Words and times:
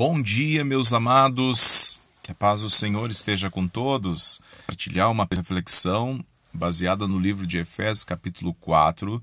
Bom 0.00 0.22
dia, 0.22 0.64
meus 0.64 0.94
amados. 0.94 2.00
Que 2.22 2.32
a 2.32 2.34
paz 2.34 2.62
do 2.62 2.70
Senhor 2.70 3.10
esteja 3.10 3.50
com 3.50 3.68
todos. 3.68 4.40
Partilhar 4.66 5.10
uma 5.10 5.28
reflexão 5.30 6.24
baseada 6.54 7.06
no 7.06 7.18
livro 7.18 7.46
de 7.46 7.58
Efésios, 7.58 8.02
capítulo 8.02 8.54
4, 8.54 9.22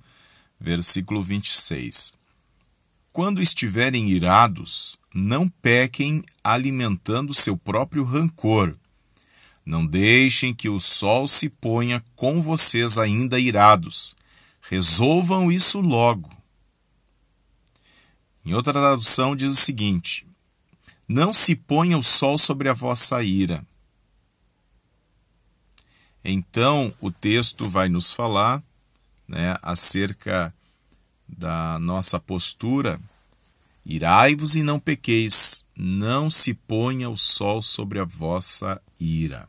versículo 0.59 1.23
26. 1.23 2.13
Quando 3.11 3.41
estiverem 3.41 4.11
irados, 4.11 4.99
não 5.11 5.49
pequem 5.49 6.23
alimentando 6.43 7.33
seu 7.33 7.57
próprio 7.57 8.03
rancor. 8.03 8.75
Não 9.65 9.83
deixem 9.83 10.53
que 10.53 10.69
o 10.69 10.79
sol 10.79 11.27
se 11.27 11.49
ponha 11.49 12.05
com 12.15 12.39
vocês 12.39 12.99
ainda 12.99 13.39
irados. 13.39 14.15
Resolvam 14.61 15.51
isso 15.51 15.81
logo. 15.81 16.29
Em 18.45 18.53
outra 18.53 18.73
tradução 18.73 19.35
diz 19.35 19.49
o 19.49 19.55
seguinte: 19.55 20.27
Não 21.07 21.31
se 21.31 21.55
ponha 21.55 21.97
o 21.97 22.03
sol 22.03 22.37
sobre 22.37 22.67
a 22.67 22.73
vossa 22.73 23.23
ira. 23.23 23.65
Então 26.23 26.93
o 26.99 27.09
texto 27.09 27.69
vai 27.69 27.87
nos 27.87 28.11
falar 28.11 28.61
né, 29.27 29.57
acerca 29.61 30.53
da 31.27 31.79
nossa 31.79 32.19
postura. 32.19 32.99
Irai-vos 33.85 34.57
e 34.57 34.63
não 34.63 34.81
pequeis, 34.81 35.65
não 35.73 36.29
se 36.29 36.53
ponha 36.53 37.09
o 37.09 37.15
sol 37.15 37.61
sobre 37.61 37.99
a 37.99 38.03
vossa 38.03 38.81
ira. 38.99 39.47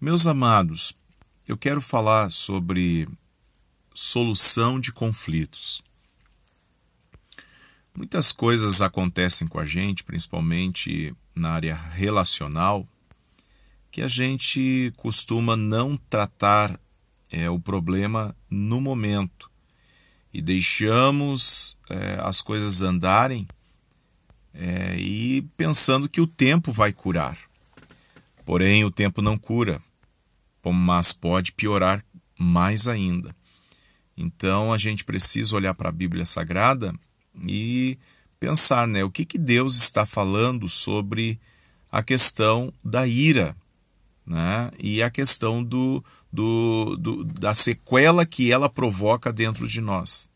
Meus 0.00 0.26
amados, 0.26 0.92
eu 1.46 1.56
quero 1.56 1.80
falar 1.80 2.30
sobre 2.32 3.08
solução 3.94 4.80
de 4.80 4.92
conflitos. 4.92 5.82
Muitas 7.94 8.32
coisas 8.32 8.80
acontecem 8.80 9.46
com 9.46 9.58
a 9.58 9.66
gente, 9.66 10.04
principalmente 10.04 11.14
na 11.34 11.50
área 11.50 11.74
relacional, 11.74 12.86
que 13.90 14.02
a 14.02 14.08
gente 14.08 14.92
costuma 14.96 15.56
não 15.56 15.96
tratar 15.96 16.78
é, 17.30 17.50
o 17.50 17.58
problema 17.58 18.34
no 18.48 18.80
momento 18.80 19.50
e 20.32 20.40
deixamos 20.40 21.76
é, 21.88 22.18
as 22.20 22.40
coisas 22.40 22.82
andarem 22.82 23.46
é, 24.54 24.96
e 24.96 25.42
pensando 25.56 26.08
que 26.08 26.20
o 26.20 26.26
tempo 26.26 26.72
vai 26.72 26.92
curar. 26.92 27.36
Porém, 28.44 28.84
o 28.84 28.90
tempo 28.90 29.20
não 29.20 29.36
cura, 29.36 29.82
mas 30.64 31.12
pode 31.12 31.52
piorar 31.52 32.04
mais 32.38 32.86
ainda. 32.86 33.34
Então, 34.16 34.72
a 34.72 34.78
gente 34.78 35.04
precisa 35.04 35.56
olhar 35.56 35.74
para 35.74 35.88
a 35.88 35.92
Bíblia 35.92 36.24
Sagrada 36.24 36.94
e 37.46 37.98
pensar, 38.38 38.86
né, 38.86 39.04
o 39.04 39.10
que, 39.10 39.24
que 39.24 39.38
Deus 39.38 39.76
está 39.76 40.06
falando 40.06 40.68
sobre 40.68 41.38
a 41.90 42.02
questão 42.02 42.72
da 42.84 43.06
ira, 43.06 43.56
né, 44.26 44.70
e 44.78 45.02
a 45.02 45.10
questão 45.10 45.62
do, 45.62 46.02
do, 46.32 46.96
do, 46.96 47.24
da 47.24 47.54
sequela 47.54 48.24
que 48.24 48.50
ela 48.50 48.68
provoca 48.68 49.32
dentro 49.32 49.66
de 49.66 49.80
nós. 49.80 50.30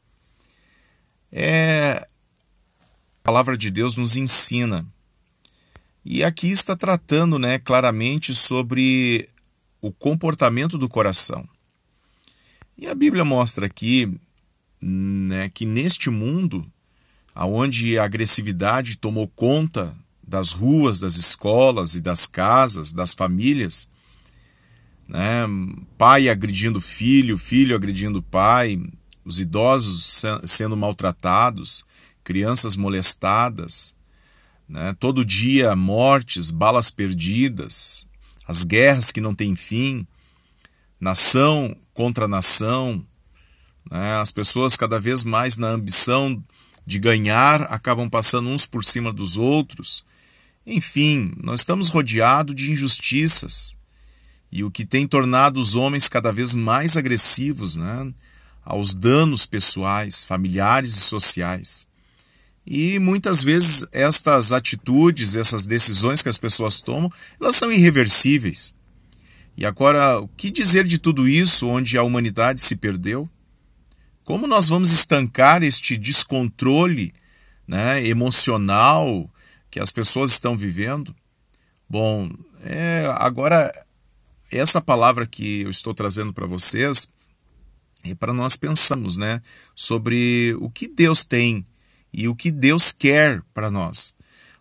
É, 1.33 2.06
a 3.20 3.25
palavra 3.25 3.56
de 3.56 3.70
Deus 3.70 3.97
nos 3.97 4.17
ensina. 4.17 4.87
E 6.05 6.22
aqui 6.22 6.50
está 6.50 6.77
tratando 6.77 7.39
né, 7.39 7.59
claramente 7.59 8.34
sobre 8.34 9.28
o 9.81 9.91
comportamento 9.91 10.77
do 10.77 10.89
coração. 10.89 11.48
E 12.77 12.87
a 12.87 12.95
Bíblia 12.95 13.25
mostra 13.25 13.67
aqui 13.67 14.12
né, 14.81 15.48
que 15.48 15.65
neste 15.65 16.11
mundo 16.11 16.70
aonde 17.35 17.99
a 17.99 18.05
agressividade 18.05 18.97
tomou 18.97 19.27
conta 19.27 19.95
das 20.27 20.53
ruas, 20.53 21.01
das 21.01 21.17
escolas 21.17 21.95
e 21.95 22.01
das 22.01 22.27
casas, 22.27 22.93
das 22.93 23.13
famílias, 23.13 23.89
né? 25.09 25.43
pai 25.99 26.28
agredindo 26.28 26.81
filho, 26.81 27.37
filho 27.37 27.75
agredindo 27.75 28.23
pai, 28.23 28.81
os 29.25 29.41
idosos 29.41 30.23
sendo 30.44 30.77
maltratados, 30.77 31.84
crianças 32.23 32.77
molestadas, 32.77 33.94
né? 34.69 34.94
todo 34.99 35.25
dia 35.25 35.75
mortes, 35.75 36.50
balas 36.50 36.91
perdidas, 36.91 38.06
as 38.47 38.65
guerras 38.65 39.11
que 39.11 39.21
não 39.21 39.34
têm 39.34 39.56
fim, 39.56 40.06
nação 41.00 41.77
contra 41.93 42.28
nação, 42.28 43.05
né? 43.91 44.17
as 44.17 44.31
pessoas 44.31 44.77
cada 44.77 44.99
vez 44.99 45.25
mais 45.25 45.56
na 45.56 45.69
ambição 45.69 46.43
de 46.87 46.99
ganhar 46.99 47.62
acabam 47.62 48.09
passando 48.09 48.49
uns 48.49 48.67
por 48.67 48.84
cima 48.84 49.12
dos 49.12 49.37
outros. 49.37 50.05
Enfim, 50.67 51.33
nós 51.43 51.61
estamos 51.61 51.89
rodeados 51.89 52.55
de 52.55 52.71
injustiças 52.71 53.77
e 54.50 54.62
o 54.62 54.71
que 54.71 54.84
tem 54.84 55.06
tornado 55.06 55.59
os 55.59 55.75
homens 55.75 56.09
cada 56.09 56.31
vez 56.31 56.55
mais 56.55 56.97
agressivos 56.97 57.77
né, 57.77 58.12
aos 58.65 58.94
danos 58.94 59.47
pessoais, 59.47 60.25
familiares 60.25 60.97
e 60.97 61.00
sociais. 61.00 61.87
E 62.67 62.99
muitas 62.99 63.43
vezes 63.43 63.84
estas 63.93 64.53
atitudes, 64.53 65.37
essas 65.37 65.67
decisões 65.67 66.23
que 66.23 66.28
as 66.28 66.39
pessoas 66.39 66.81
tomam, 66.81 67.12
elas 67.39 67.56
são 67.56 67.71
irreversíveis. 67.71 68.75
E 69.56 69.67
agora, 69.67 70.19
o 70.19 70.28
que 70.28 70.50
dizer 70.50 70.84
de 70.84 70.99
tudo 70.99 71.28
isso 71.28 71.69
onde 71.69 71.99
a 71.99 72.03
humanidade 72.03 72.61
se 72.61 72.75
perdeu? 72.75 73.28
Como 74.25 74.47
nós 74.47 74.69
vamos 74.69 74.91
estancar 74.91 75.62
este 75.62 75.99
descontrole 75.99 77.12
né, 77.69 78.05
emocional 78.07 79.31
que 79.71 79.79
as 79.79 79.93
pessoas 79.93 80.31
estão 80.31 80.57
vivendo? 80.57 81.15
Bom, 81.89 82.31
é, 82.62 83.07
agora, 83.19 83.71
essa 84.51 84.81
palavra 84.81 85.27
que 85.27 85.61
eu 85.61 85.71
estou 85.71 85.93
trazendo 85.93 86.33
para 86.33 86.47
vocês 86.47 87.12
é 88.03 88.15
para 88.15 88.33
nós 88.33 88.57
pensarmos 88.57 89.19
né, 89.19 89.43
sobre 89.77 90.56
o 90.59 90.71
que 90.71 90.89
Deus 90.89 91.27
tem 91.27 91.67
e 92.11 92.27
o 92.27 92.35
que 92.35 92.51
Deus 92.51 92.93
quer 92.93 93.43
para 93.53 93.71
nós. 93.71 94.15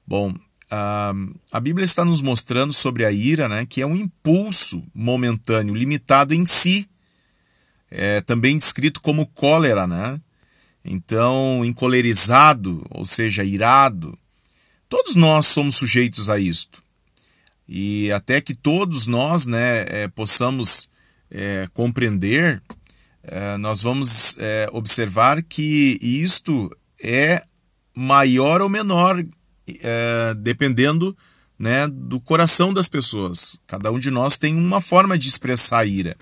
Bom, 0.05 0.35
a, 0.69 1.13
a 1.53 1.59
Bíblia 1.61 1.85
está 1.85 2.03
nos 2.03 2.21
mostrando 2.21 2.73
sobre 2.73 3.05
a 3.05 3.11
ira, 3.13 3.47
né, 3.47 3.65
que 3.65 3.81
é 3.81 3.85
um 3.85 3.95
impulso 3.95 4.83
momentâneo, 4.93 5.73
limitado 5.73 6.33
em 6.33 6.45
si, 6.45 6.89
é 7.95 8.21
também 8.21 8.57
descrito 8.57 8.99
como 8.99 9.27
cólera, 9.27 9.85
né? 9.85 10.19
Então, 10.83 11.63
encolerizado, 11.63 12.83
ou 12.89 13.05
seja, 13.05 13.43
irado. 13.43 14.17
Todos 14.89 15.13
nós 15.13 15.45
somos 15.45 15.75
sujeitos 15.75 16.27
a 16.27 16.39
isto. 16.39 16.81
E 17.69 18.11
até 18.11 18.41
que 18.41 18.55
todos 18.55 19.05
nós 19.05 19.45
né, 19.45 19.85
é, 19.87 20.07
possamos 20.07 20.89
é, 21.29 21.69
compreender, 21.71 22.61
é, 23.23 23.57
nós 23.57 23.81
vamos 23.83 24.35
é, 24.39 24.67
observar 24.73 25.41
que 25.43 25.97
isto 26.01 26.75
é 27.01 27.43
maior 27.95 28.59
ou 28.61 28.67
menor, 28.67 29.23
é, 29.81 30.33
dependendo 30.33 31.15
né, 31.57 31.87
do 31.87 32.19
coração 32.19 32.73
das 32.73 32.89
pessoas. 32.89 33.59
Cada 33.67 33.91
um 33.91 33.99
de 33.99 34.09
nós 34.09 34.37
tem 34.39 34.55
uma 34.55 34.81
forma 34.81 35.17
de 35.17 35.29
expressar 35.29 35.79
a 35.79 35.85
ira. 35.85 36.17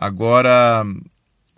Agora, 0.00 0.84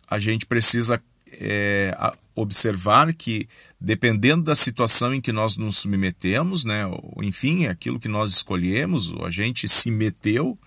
a 0.09 0.19
gente 0.19 0.47
precisa 0.47 1.01
é, 1.33 1.95
observar 2.35 3.13
que, 3.13 3.47
dependendo 3.79 4.45
da 4.45 4.57
situação 4.57 5.15
em 5.15 5.21
que 5.21 5.31
nós 5.31 5.57
nos 5.57 5.77
submetemos, 5.77 6.65
né, 6.65 6.85
enfim, 7.23 7.67
aquilo 7.67 8.01
que 8.01 8.09
nós 8.09 8.33
escolhemos, 8.33 9.13
a 9.23 9.31
gente 9.31 9.69
se 9.69 9.91
meteu, 9.91 10.59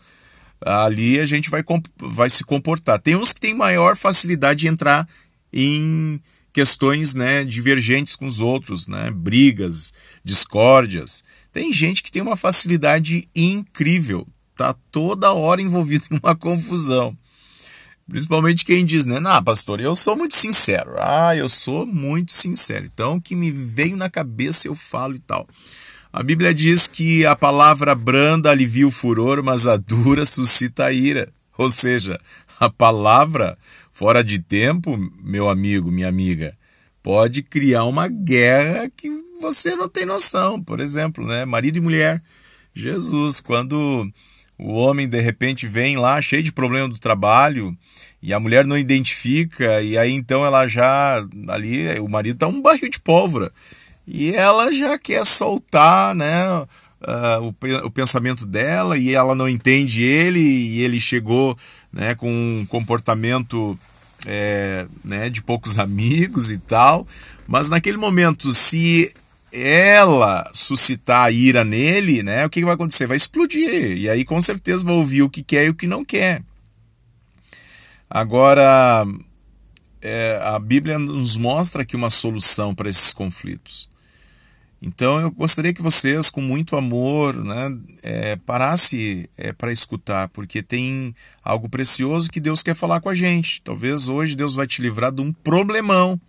ali 0.61 1.19
a 1.19 1.25
gente 1.25 1.49
vai, 1.49 1.63
vai 1.97 2.29
se 2.29 2.43
comportar. 2.43 2.99
Tem 2.99 3.15
uns 3.15 3.33
que 3.33 3.41
têm 3.41 3.55
maior 3.55 3.97
facilidade 3.97 4.61
de 4.61 4.67
entrar 4.67 5.07
em 5.51 6.21
questões 6.53 7.15
né, 7.15 7.43
divergentes 7.43 8.15
com 8.15 8.27
os 8.27 8.39
outros, 8.39 8.87
né, 8.87 9.09
brigas, 9.09 9.93
discórdias. 10.23 11.23
Tem 11.51 11.73
gente 11.73 12.03
que 12.03 12.11
tem 12.11 12.21
uma 12.21 12.35
facilidade 12.35 13.27
incrível, 13.35 14.27
tá 14.55 14.75
toda 14.91 15.33
hora 15.33 15.61
envolvido 15.61 16.05
em 16.11 16.19
uma 16.21 16.35
confusão. 16.35 17.17
Principalmente 18.09 18.65
quem 18.65 18.85
diz, 18.85 19.05
né? 19.05 19.19
Não, 19.19 19.43
pastor, 19.43 19.79
eu 19.79 19.95
sou 19.95 20.15
muito 20.15 20.35
sincero. 20.35 20.93
Ah, 20.97 21.35
eu 21.35 21.47
sou 21.47 21.85
muito 21.85 22.33
sincero. 22.33 22.85
Então, 22.85 23.15
o 23.15 23.21
que 23.21 23.35
me 23.35 23.49
veio 23.49 23.95
na 23.95 24.09
cabeça 24.09 24.67
eu 24.67 24.75
falo 24.75 25.15
e 25.15 25.19
tal. 25.19 25.47
A 26.11 26.21
Bíblia 26.21 26.53
diz 26.53 26.87
que 26.87 27.25
a 27.25 27.35
palavra 27.35 27.95
branda 27.95 28.51
alivia 28.51 28.87
o 28.87 28.91
furor, 28.91 29.41
mas 29.41 29.65
a 29.65 29.77
dura 29.77 30.25
suscita 30.25 30.85
a 30.85 30.91
ira. 30.91 31.31
Ou 31.57 31.69
seja, 31.69 32.19
a 32.59 32.69
palavra 32.69 33.57
fora 33.91 34.23
de 34.23 34.39
tempo, 34.39 34.97
meu 35.23 35.49
amigo, 35.49 35.91
minha 35.91 36.07
amiga, 36.07 36.55
pode 37.01 37.41
criar 37.41 37.85
uma 37.85 38.07
guerra 38.07 38.91
que 38.95 39.09
você 39.39 39.75
não 39.75 39.89
tem 39.89 40.05
noção. 40.05 40.61
Por 40.61 40.79
exemplo, 40.79 41.25
né? 41.25 41.45
Marido 41.45 41.77
e 41.77 41.81
mulher. 41.81 42.21
Jesus, 42.75 43.39
quando 43.39 44.07
o 44.57 44.73
homem 44.73 45.07
de 45.07 45.19
repente 45.19 45.67
vem 45.67 45.97
lá 45.97 46.21
cheio 46.21 46.43
de 46.43 46.51
problema 46.51 46.87
do 46.87 46.99
trabalho 46.99 47.75
e 48.21 48.33
a 48.33 48.39
mulher 48.39 48.65
não 48.65 48.77
identifica 48.77 49.81
e 49.81 49.97
aí 49.97 50.11
então 50.11 50.45
ela 50.45 50.67
já 50.67 51.25
ali 51.49 51.99
o 51.99 52.07
marido 52.07 52.37
tá 52.37 52.47
um 52.47 52.61
barril 52.61 52.89
de 52.89 52.99
pólvora 52.99 53.51
e 54.07 54.35
ela 54.35 54.71
já 54.73 54.97
quer 54.97 55.25
soltar, 55.25 56.13
né? 56.13 56.45
Uh, 57.05 57.53
o, 57.83 57.85
o, 57.87 57.91
pensamento 57.91 58.45
dela 58.45 58.97
e 58.97 59.13
ela 59.13 59.35
não 59.35 59.47
entende 59.49 60.01
ele 60.01 60.39
e 60.39 60.81
ele 60.81 61.01
chegou 61.01 61.57
né, 61.91 62.15
com 62.15 62.31
um 62.31 62.65
comportamento 62.65 63.77
é, 64.25 64.85
né, 65.03 65.29
de 65.29 65.41
poucos 65.41 65.77
amigos 65.79 66.49
e 66.51 66.57
tal. 66.57 67.05
Mas 67.45 67.69
naquele 67.69 67.97
momento, 67.97 68.53
se 68.53 69.13
ela 69.53 70.49
suscitar 70.53 71.25
a 71.25 71.31
ira 71.31 71.63
nele, 71.63 72.23
né, 72.23 72.45
o 72.45 72.49
que, 72.49 72.65
vai 72.65 72.73
acontecer? 72.73 73.05
Vai 73.05 73.17
explodir. 73.17 73.97
E 73.97 74.09
aí 74.09 74.25
com 74.25 74.41
certeza 74.41 74.83
vai 74.83 74.95
ouvir 74.95 75.21
o 75.21 75.29
que 75.29 75.43
quer 75.43 75.65
e 75.65 75.69
o 75.69 75.75
que 75.75 75.87
não 75.87 76.03
quer. 76.03 76.43
Agora, 78.09 79.05
é, 80.01 80.39
a 80.43 80.59
Bíblia 80.59 80.99
nos 80.99 81.37
mostra 81.37 81.83
aqui 81.83 81.95
uma 81.95 82.09
solução 82.09 82.75
para 82.75 82.89
esses 82.89 83.13
conflitos. 83.13 83.89
Então 84.81 85.21
eu 85.21 85.31
gostaria 85.31 85.73
que 85.73 85.81
vocês, 85.81 86.29
com 86.29 86.41
muito 86.41 86.75
amor, 86.75 87.33
né, 87.33 87.77
é, 88.01 88.35
parasse 88.35 89.29
é, 89.37 89.53
para 89.53 89.71
escutar, 89.71 90.27
porque 90.27 90.61
tem 90.61 91.15
algo 91.41 91.69
precioso 91.69 92.29
que 92.29 92.41
Deus 92.41 92.61
quer 92.61 92.75
falar 92.75 92.99
com 92.99 93.07
a 93.07 93.15
gente. 93.15 93.61
Talvez 93.61 94.09
hoje 94.09 94.35
Deus 94.35 94.53
vai 94.53 94.67
te 94.67 94.81
livrar 94.81 95.13
de 95.13 95.21
um 95.21 95.31
problemão. 95.31 96.19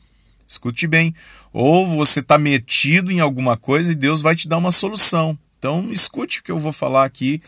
Escute 0.46 0.86
bem. 0.86 1.14
Ou 1.52 1.86
você 1.86 2.20
está 2.20 2.38
metido 2.38 3.10
em 3.10 3.20
alguma 3.20 3.56
coisa 3.56 3.92
e 3.92 3.96
Deus 3.96 4.20
vai 4.20 4.34
te 4.34 4.48
dar 4.48 4.58
uma 4.58 4.72
solução. 4.72 5.38
Então 5.58 5.90
escute 5.90 6.40
o 6.40 6.42
que 6.42 6.52
eu 6.52 6.58
vou 6.58 6.72
falar 6.72 7.04
aqui, 7.04 7.40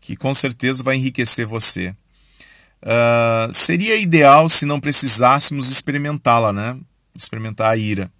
que 0.00 0.16
com 0.16 0.34
certeza 0.34 0.82
vai 0.82 0.96
enriquecer 0.96 1.46
você. 1.46 1.94
Uh, 2.82 3.52
seria 3.52 3.96
ideal 3.96 4.48
se 4.48 4.64
não 4.64 4.80
precisássemos 4.80 5.70
experimentá-la, 5.70 6.52
né? 6.52 6.76
Experimentar 7.14 7.70
a 7.70 7.76
ira. 7.76 8.10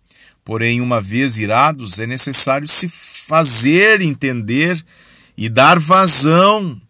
Porém, 0.45 0.81
uma 0.81 1.01
vez 1.01 1.39
irados, 1.39 1.99
é 1.99 2.07
necessário 2.07 2.67
se 2.67 2.89
fazer 2.89 4.01
entender 4.01 4.83
e 5.37 5.49
dar 5.49 5.79
vazão, 5.79 6.81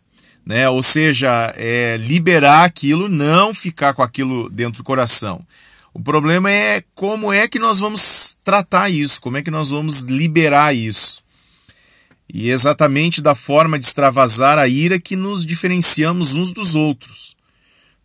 né? 0.44 0.68
ou 0.68 0.82
seja, 0.82 1.52
é, 1.56 1.96
liberar 1.98 2.64
aquilo, 2.64 3.08
não 3.08 3.52
ficar 3.52 3.92
com 3.94 4.02
aquilo 4.02 4.48
dentro 4.50 4.78
do 4.78 4.84
coração. 4.84 5.44
O 5.92 6.00
problema 6.00 6.50
é 6.50 6.82
como 6.94 7.32
é 7.32 7.48
que 7.48 7.58
nós 7.58 7.78
vamos 7.78 8.38
tratar 8.44 8.88
isso, 8.90 9.20
como 9.20 9.36
é 9.36 9.42
que 9.42 9.50
nós 9.50 9.70
vamos 9.70 10.06
liberar 10.06 10.74
isso. 10.74 11.22
E 12.32 12.48
é 12.48 12.52
exatamente 12.52 13.20
da 13.20 13.34
forma 13.34 13.78
de 13.78 13.86
extravasar 13.86 14.56
a 14.56 14.68
ira 14.68 15.00
que 15.00 15.16
nos 15.16 15.44
diferenciamos 15.44 16.36
uns 16.36 16.52
dos 16.52 16.76
outros. 16.76 17.36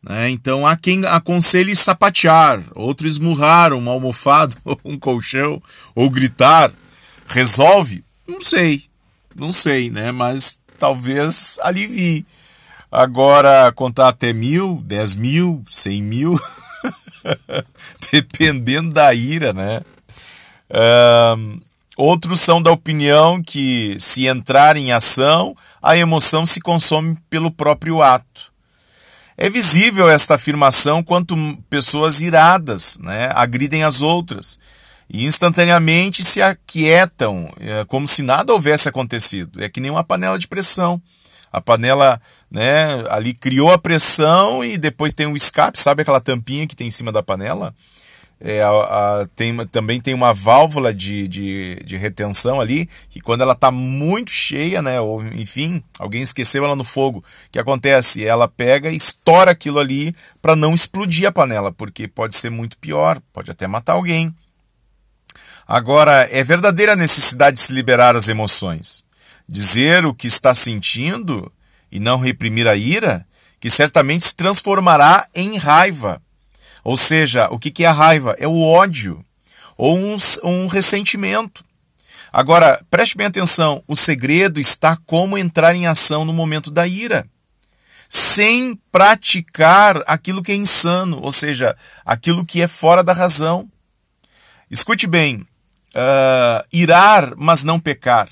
Né? 0.02 0.30
Então 0.30 0.66
há 0.66 0.76
quem 0.76 1.06
aconselhe 1.06 1.76
sapatear, 1.76 2.64
outro 2.74 3.08
esmurrar 3.08 3.74
uma 3.74 3.92
almofada 3.92 4.56
ou 4.66 4.80
um 4.86 5.00
colchão, 5.00 5.62
ou 5.94 6.10
gritar. 6.10 6.72
Resolve? 7.28 8.04
Não 8.28 8.40
sei, 8.40 8.84
não 9.36 9.52
sei, 9.52 9.90
né? 9.90 10.12
Mas 10.12 10.60
talvez 10.78 11.58
alivie. 11.62 12.26
Agora, 12.92 13.72
contar 13.74 14.10
até 14.10 14.31
mil, 14.31 14.81
dez 14.86 15.16
mil, 15.16 15.64
cem 15.70 16.02
mil, 16.02 16.40
dependendo 18.12 18.92
da 18.92 19.13
ira, 19.13 19.54
né? 19.54 19.81
Um, 21.38 21.60
outros 21.98 22.39
são 22.39 22.62
da 22.62 22.72
opinião 22.72 23.42
que, 23.42 23.98
se 24.00 24.27
entrar 24.27 24.77
em 24.77 24.92
ação, 24.92 25.56
a 25.81 25.98
emoção 25.98 26.45
se 26.45 26.60
consome 26.60 27.18
pelo 27.30 27.51
próprio 27.51 28.01
ato. 28.01 28.54
É 29.38 29.50
visível 29.50 30.10
esta 30.10 30.36
afirmação 30.36 31.04
quando 31.04 31.36
pessoas 31.69 32.22
iradas 32.22 32.98
né, 33.00 33.30
agridem 33.33 33.83
as 33.83 34.01
outras 34.01 34.57
e 35.10 35.25
instantaneamente 35.25 36.24
se 36.24 36.42
aquietam, 36.42 37.51
é, 37.60 37.83
como 37.86 38.07
se 38.07 38.24
nada 38.24 38.54
houvesse 38.54 38.88
acontecido. 38.88 39.62
É 39.62 39.69
que 39.69 39.81
nem 39.81 39.92
uma 39.92 40.04
panela 40.04 40.39
de 40.39 40.48
pressão. 40.48 41.01
A 41.56 41.62
panela 41.62 42.22
né, 42.52 43.06
ali 43.10 43.34
criou 43.34 43.72
a 43.72 43.78
pressão 43.78 44.62
e 44.62 44.78
depois 44.78 45.13
tem 45.13 45.25
um 45.25 45.38
escape, 45.38 45.80
sabe 45.80 46.02
aquela 46.02 46.19
tampinha 46.19 46.68
que 46.68 46.75
tem 46.75 46.88
em 46.88 46.92
cima 46.92 47.13
da 47.13 47.24
panela? 47.24 47.74
É, 48.42 48.62
a, 48.62 48.69
a, 48.69 49.28
tem, 49.38 49.56
também 49.68 50.02
tem 50.02 50.13
uma 50.13 50.34
válvula 50.34 50.94
de, 50.94 51.25
de, 51.30 51.75
de 51.86 51.96
retenção 51.96 52.60
ali, 52.60 52.90
que 53.10 53.22
quando 53.22 53.40
ela 53.40 53.54
está 53.54 53.72
muito 53.72 54.31
cheia, 54.31 54.81
né, 54.81 55.00
ou 55.00 55.25
enfim, 55.28 55.81
alguém 55.98 56.22
esqueceu 56.22 56.66
ela 56.66 56.75
no 56.75 56.84
fogo, 56.84 57.19
o 57.19 57.24
que 57.50 57.57
acontece? 57.57 58.25
Ela 58.25 58.50
pega 58.50 58.92
e 58.92 58.98
estoura 58.98 59.52
aquilo 59.52 59.80
ali 59.80 60.13
para 60.42 60.57
não 60.57 60.74
explodir 60.74 61.25
a 61.25 61.31
panela, 61.31 61.72
porque 61.72 62.06
pode 62.06 62.36
ser 62.36 62.50
muito 62.50 62.78
pior, 62.78 63.18
pode 63.31 63.50
até 63.50 63.66
matar 63.66 63.94
alguém. 63.94 64.36
Agora, 65.66 66.28
é 66.30 66.44
verdadeira 66.44 66.98
necessidade 66.98 67.56
de 67.56 67.63
se 67.63 67.72
liberar 67.72 68.13
as 68.13 68.28
emoções. 68.28 69.05
Dizer 69.47 70.06
o 70.06 70.13
que 70.13 70.27
está 70.27 70.53
sentindo 70.53 71.51
e 71.92 72.00
não 72.00 72.18
reprimir 72.18 72.68
a 72.68 72.75
ira, 72.75 73.25
que 73.59 73.69
certamente 73.69 74.25
se 74.25 74.36
transformará 74.36 75.27
em 75.33 75.57
raiva 75.57 76.21
ou 76.86 76.95
seja, 76.95 77.50
o 77.50 77.57
que 77.57 77.83
é 77.83 77.88
a 77.88 77.92
raiva? 77.92 78.36
É 78.38 78.47
o 78.47 78.62
ódio 78.62 79.25
ou 79.75 79.97
um, 79.97 80.18
um 80.44 80.68
ressentimento. 80.68 81.65
Agora, 82.31 82.80
preste 82.92 83.18
bem 83.18 83.25
atenção: 83.25 83.83
o 83.88 83.95
segredo 83.95 84.59
está 84.59 84.95
como 84.95 85.36
entrar 85.36 85.75
em 85.75 85.88
ação 85.88 86.24
no 86.24 86.31
momento 86.31 86.69
da 86.69 86.86
ira, 86.88 87.27
sem 88.07 88.80
praticar 88.92 90.03
aquilo 90.06 90.44
que 90.44 90.51
é 90.51 90.56
insano, 90.56 91.19
ou 91.24 91.31
seja, 91.31 91.75
aquilo 92.06 92.45
que 92.45 92.62
é 92.62 92.68
fora 92.68 93.03
da 93.03 93.13
razão. 93.13 93.68
Escute 94.69 95.07
bem: 95.07 95.38
uh, 95.38 96.63
irar, 96.71 97.33
mas 97.36 97.63
não 97.63 97.80
pecar. 97.80 98.30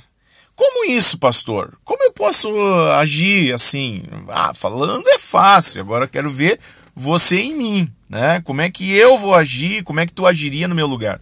Como 0.64 0.92
isso, 0.92 1.18
pastor? 1.18 1.78
Como 1.84 2.04
eu 2.04 2.14
posso 2.14 2.50
agir 2.98 3.54
assim? 3.54 4.04
Ah, 4.30 4.54
falando 4.54 5.08
é 5.10 5.18
fácil, 5.18 5.82
agora 5.82 6.08
quero 6.08 6.30
ver 6.30 6.60
você 6.96 7.40
em 7.40 7.56
mim 7.56 7.94
né? 8.14 8.42
Como 8.42 8.62
é 8.62 8.70
que 8.70 8.96
eu 8.96 9.18
vou 9.18 9.34
agir? 9.34 9.84
Como 9.84 10.00
é 10.00 10.06
que 10.06 10.14
tu 10.14 10.28
agiria 10.28 10.68
no 10.68 10.76
meu 10.76 10.86
lugar? 10.86 11.20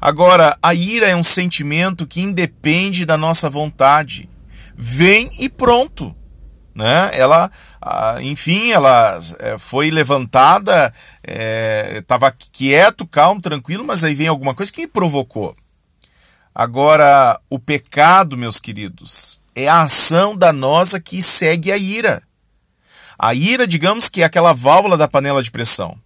Agora, 0.00 0.58
a 0.60 0.74
ira 0.74 1.06
é 1.06 1.14
um 1.14 1.22
sentimento 1.22 2.08
que 2.08 2.20
independe 2.20 3.06
da 3.06 3.16
nossa 3.16 3.48
vontade. 3.48 4.28
Vem 4.74 5.30
e 5.38 5.48
pronto, 5.48 6.14
né? 6.74 7.10
Ela, 7.12 7.50
enfim, 8.20 8.72
ela 8.72 9.20
é, 9.38 9.58
foi 9.58 9.92
levantada, 9.92 10.92
estava 11.96 12.28
é, 12.28 12.32
quieto, 12.50 13.06
calmo, 13.06 13.40
tranquilo, 13.40 13.84
mas 13.84 14.02
aí 14.02 14.14
vem 14.14 14.26
alguma 14.26 14.54
coisa 14.54 14.72
que 14.72 14.80
me 14.80 14.88
provocou. 14.88 15.54
Agora, 16.58 17.40
o 17.48 17.56
pecado, 17.56 18.36
meus 18.36 18.58
queridos, 18.58 19.40
é 19.54 19.68
a 19.68 19.82
ação 19.82 20.36
danosa 20.36 20.98
que 20.98 21.22
segue 21.22 21.70
a 21.70 21.76
ira. 21.76 22.20
A 23.16 23.32
ira, 23.32 23.64
digamos 23.64 24.08
que 24.08 24.22
é 24.22 24.24
aquela 24.24 24.52
válvula 24.52 24.96
da 24.96 25.06
panela 25.06 25.40
de 25.40 25.52
pressão. 25.52 25.96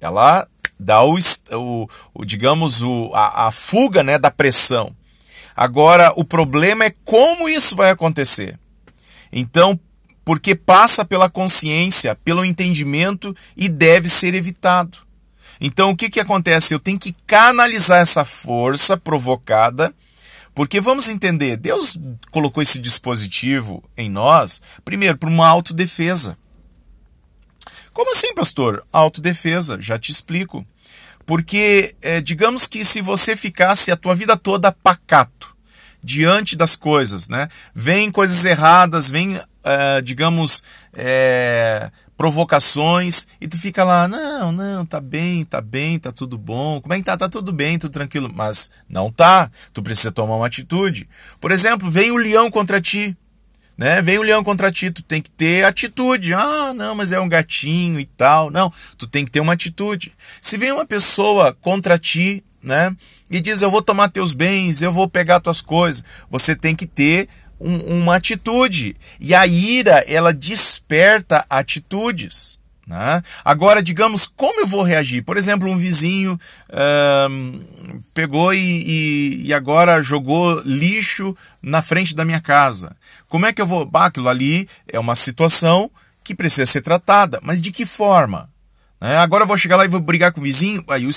Ela 0.00 0.46
dá 0.78 1.02
o, 1.02 1.18
o, 1.50 1.88
o 2.14 2.24
digamos, 2.24 2.84
o, 2.84 3.10
a, 3.12 3.48
a 3.48 3.50
fuga 3.50 4.04
né, 4.04 4.16
da 4.16 4.30
pressão. 4.30 4.94
Agora, 5.56 6.12
o 6.14 6.24
problema 6.24 6.84
é 6.84 6.94
como 7.04 7.48
isso 7.48 7.74
vai 7.74 7.90
acontecer. 7.90 8.56
Então, 9.32 9.76
porque 10.24 10.54
passa 10.54 11.04
pela 11.04 11.28
consciência, 11.28 12.14
pelo 12.14 12.44
entendimento 12.44 13.34
e 13.56 13.68
deve 13.68 14.08
ser 14.08 14.34
evitado. 14.34 14.98
Então, 15.60 15.90
o 15.90 15.96
que, 15.96 16.08
que 16.08 16.20
acontece? 16.20 16.72
Eu 16.72 16.80
tenho 16.80 16.98
que 16.98 17.14
canalizar 17.26 18.00
essa 18.00 18.24
força 18.24 18.96
provocada, 18.96 19.94
porque 20.54 20.80
vamos 20.80 21.08
entender, 21.08 21.56
Deus 21.56 21.98
colocou 22.30 22.62
esse 22.62 22.78
dispositivo 22.78 23.84
em 23.96 24.08
nós, 24.08 24.62
primeiro, 24.84 25.18
para 25.18 25.28
uma 25.28 25.46
autodefesa. 25.46 26.36
Como 27.92 28.12
assim, 28.12 28.34
pastor? 28.34 28.84
Autodefesa, 28.92 29.80
já 29.80 29.98
te 29.98 30.10
explico. 30.10 30.66
Porque, 31.26 31.94
é, 32.00 32.20
digamos 32.20 32.66
que 32.66 32.84
se 32.84 33.00
você 33.00 33.36
ficasse 33.36 33.90
a 33.92 33.96
tua 33.96 34.14
vida 34.14 34.36
toda 34.36 34.72
pacato, 34.72 35.54
diante 36.02 36.56
das 36.56 36.76
coisas, 36.76 37.28
né? 37.28 37.48
Vem 37.74 38.10
coisas 38.10 38.44
erradas, 38.44 39.10
vem, 39.10 39.40
é, 39.62 40.00
digamos, 40.00 40.62
é, 40.94 41.90
provocações, 42.20 43.26
e 43.40 43.48
tu 43.48 43.58
fica 43.58 43.82
lá, 43.82 44.06
não, 44.06 44.52
não, 44.52 44.84
tá 44.84 45.00
bem, 45.00 45.42
tá 45.42 45.58
bem, 45.58 45.98
tá 45.98 46.12
tudo 46.12 46.36
bom, 46.36 46.78
como 46.78 46.92
é 46.92 46.98
que 46.98 47.04
tá? 47.04 47.16
Tá 47.16 47.30
tudo 47.30 47.50
bem, 47.50 47.78
tudo 47.78 47.92
tranquilo, 47.92 48.30
mas 48.30 48.70
não 48.86 49.10
tá, 49.10 49.50
tu 49.72 49.82
precisa 49.82 50.12
tomar 50.12 50.36
uma 50.36 50.46
atitude. 50.46 51.08
Por 51.40 51.50
exemplo, 51.50 51.90
vem 51.90 52.10
o 52.10 52.18
leão 52.18 52.50
contra 52.50 52.78
ti, 52.78 53.16
né? 53.74 54.02
Vem 54.02 54.18
o 54.18 54.22
leão 54.22 54.44
contra 54.44 54.70
ti, 54.70 54.90
tu 54.90 55.02
tem 55.02 55.22
que 55.22 55.30
ter 55.30 55.64
atitude. 55.64 56.34
Ah, 56.34 56.74
não, 56.74 56.94
mas 56.94 57.10
é 57.10 57.18
um 57.18 57.26
gatinho 57.26 57.98
e 57.98 58.04
tal. 58.04 58.50
Não, 58.50 58.70
tu 58.98 59.06
tem 59.06 59.24
que 59.24 59.30
ter 59.30 59.40
uma 59.40 59.54
atitude. 59.54 60.12
Se 60.42 60.58
vem 60.58 60.72
uma 60.72 60.84
pessoa 60.84 61.56
contra 61.58 61.96
ti, 61.96 62.44
né? 62.62 62.94
E 63.30 63.40
diz, 63.40 63.62
eu 63.62 63.70
vou 63.70 63.80
tomar 63.80 64.10
teus 64.10 64.34
bens, 64.34 64.82
eu 64.82 64.92
vou 64.92 65.08
pegar 65.08 65.40
tuas 65.40 65.62
coisas. 65.62 66.04
Você 66.30 66.54
tem 66.54 66.76
que 66.76 66.86
ter 66.86 67.30
um, 67.60 68.00
uma 68.00 68.16
atitude. 68.16 68.96
E 69.20 69.34
a 69.34 69.46
ira, 69.46 70.04
ela 70.08 70.32
desperta 70.32 71.44
atitudes. 71.48 72.58
Né? 72.90 73.22
Agora, 73.44 73.80
digamos, 73.80 74.26
como 74.26 74.62
eu 74.62 74.66
vou 74.66 74.82
reagir? 74.82 75.22
Por 75.22 75.36
exemplo, 75.36 75.70
um 75.70 75.78
vizinho 75.78 76.38
uh, 76.70 78.00
pegou 78.12 78.52
e, 78.52 78.58
e, 78.58 79.46
e, 79.46 79.54
agora 79.54 80.02
jogou 80.02 80.60
lixo 80.64 81.36
na 81.62 81.82
frente 81.82 82.16
da 82.16 82.24
minha 82.24 82.40
casa. 82.40 82.96
Como 83.28 83.46
é 83.46 83.52
que 83.52 83.62
eu 83.62 83.66
vou? 83.66 83.86
Bah, 83.86 84.06
aquilo 84.06 84.28
ali 84.28 84.68
é 84.88 84.98
uma 84.98 85.14
situação 85.14 85.88
que 86.24 86.34
precisa 86.34 86.66
ser 86.66 86.80
tratada, 86.80 87.38
mas 87.42 87.60
de 87.60 87.70
que 87.70 87.86
forma? 87.86 88.50
Né? 89.00 89.16
Agora 89.18 89.44
eu 89.44 89.48
vou 89.48 89.56
chegar 89.56 89.76
lá 89.76 89.84
e 89.84 89.88
vou 89.88 90.00
brigar 90.00 90.32
com 90.32 90.40
o 90.40 90.44
vizinho, 90.44 90.84
aí 90.88 91.04
eu 91.04 91.10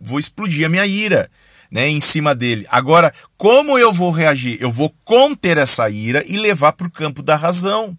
vou 0.00 0.18
explodir 0.18 0.64
a 0.64 0.70
minha 0.70 0.86
ira. 0.86 1.30
Né, 1.70 1.88
em 1.88 2.00
cima 2.00 2.34
dele. 2.34 2.66
Agora, 2.68 3.14
como 3.38 3.78
eu 3.78 3.92
vou 3.92 4.10
reagir? 4.10 4.60
Eu 4.60 4.72
vou 4.72 4.92
conter 5.04 5.56
essa 5.56 5.88
ira 5.88 6.24
e 6.26 6.36
levar 6.36 6.72
para 6.72 6.88
o 6.88 6.90
campo 6.90 7.22
da 7.22 7.36
razão. 7.36 7.96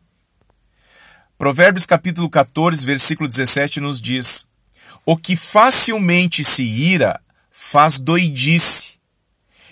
Provérbios 1.38 1.86
capítulo 1.86 2.30
14, 2.30 2.86
versículo 2.86 3.28
17 3.28 3.80
nos 3.80 4.02
diz: 4.02 4.48
O 5.06 5.16
que 5.16 5.38
facilmente 5.38 6.44
se 6.44 6.64
ira 6.64 7.20
faz 7.50 8.00
doidice, 8.00 8.94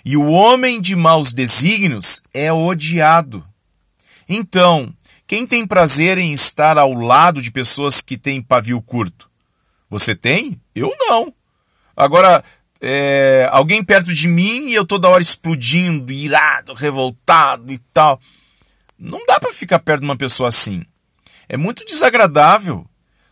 e 0.04 0.16
o 0.16 0.30
homem 0.30 0.80
de 0.80 0.96
maus 0.96 1.32
desígnios 1.32 2.22
é 2.32 2.52
odiado. 2.52 3.46
Então, 4.28 4.94
quem 5.26 5.46
tem 5.46 5.66
prazer 5.66 6.18
em 6.18 6.32
estar 6.32 6.78
ao 6.78 6.92
lado 6.92 7.40
de 7.40 7.52
pessoas 7.52 8.00
que 8.00 8.16
têm 8.16 8.42
pavio 8.42 8.80
curto? 8.82 9.30
Você 9.88 10.14
tem? 10.14 10.60
Eu 10.74 10.92
não. 10.98 11.32
Agora, 11.96 12.42
é, 12.80 13.48
alguém 13.50 13.84
perto 13.84 14.12
de 14.12 14.28
mim 14.28 14.68
e 14.68 14.74
eu 14.74 14.84
toda 14.84 15.08
hora 15.08 15.22
explodindo, 15.22 16.12
irado, 16.12 16.74
revoltado 16.74 17.72
e 17.72 17.78
tal. 17.92 18.20
Não 18.98 19.24
dá 19.26 19.38
para 19.40 19.52
ficar 19.52 19.78
perto 19.78 20.00
de 20.00 20.06
uma 20.06 20.16
pessoa 20.16 20.48
assim 20.48 20.84
é 21.50 21.56
muito 21.56 21.84
desagradável. 21.84 22.86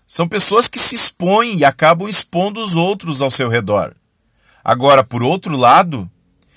São 0.05 0.28
pessoas 0.28 0.69
que 0.69 0.78
se 0.78 0.97
expõem 0.97 1.59
e 1.59 1.64
acabam 1.64 2.09
expondo 2.09 2.61
os 2.61 2.75
outros 2.75 3.23
ao 3.23 3.31
seu 3.31 3.49
redor. 3.49 3.95
Agora, 4.64 5.05
por 5.05 5.23
outro 5.23 5.57
lado, 5.57 6.11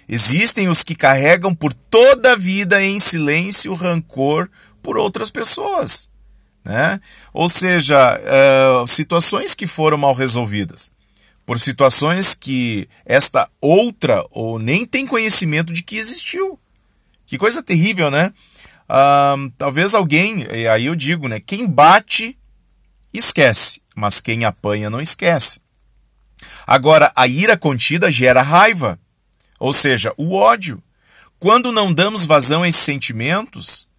existem 0.10 0.68
os 0.68 0.84
que 0.84 0.96
carregam 0.96 1.54
por 1.54 1.72
toda 1.72 2.34
a 2.34 2.36
vida 2.36 2.84
em 2.84 3.00
silêncio 3.00 3.76
rancor 3.76 4.50
por 4.82 4.98
outras 4.98 5.30
pessoas. 5.30 6.10
Né? 6.66 7.00
Ou 7.32 7.48
seja, 7.48 8.20
uh, 8.20 8.88
situações 8.88 9.54
que 9.54 9.68
foram 9.68 10.00
mal 10.00 10.16
resolvidas. 10.16 10.92
Por 11.52 11.60
situações 11.60 12.34
que 12.34 12.88
esta 13.06 13.46
outra 13.60 14.26
ou 14.32 14.58
nem 14.58 14.86
tem 14.86 15.06
conhecimento 15.06 15.74
de 15.74 15.84
que 15.84 15.98
existiu. 15.98 16.58
Que 17.26 17.38
coisa 17.38 17.62
terrível, 17.62 18.10
né? 18.10 18.32
talvez 19.58 19.94
alguém, 19.94 20.46
aí 20.72 20.86
eu 20.86 20.96
digo, 20.96 21.28
né? 21.28 21.42
Quem 21.42 21.68
bate, 21.68 22.40
esquece, 23.14 23.82
mas 23.94 24.22
quem 24.22 24.46
apanha 24.46 24.90
não 24.90 25.02
esquece. 25.02 25.60
Agora, 26.66 27.12
a 27.18 27.28
ira 27.28 27.58
contida 27.58 28.10
gera 28.10 28.42
raiva, 28.42 28.98
ou 29.60 29.74
seja, 29.74 30.14
o 30.16 30.34
ódio. 30.34 30.82
Quando 31.38 31.70
não 31.70 31.94
damos 31.94 32.24
vazão 32.24 32.64
a 32.64 32.70
esses 32.70 32.80
sentimentos, 32.80 33.90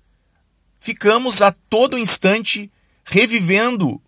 ficamos 0.81 1.43
a 1.43 1.53
todo 1.69 1.99
instante 1.99 2.73
revivendo 3.05 4.01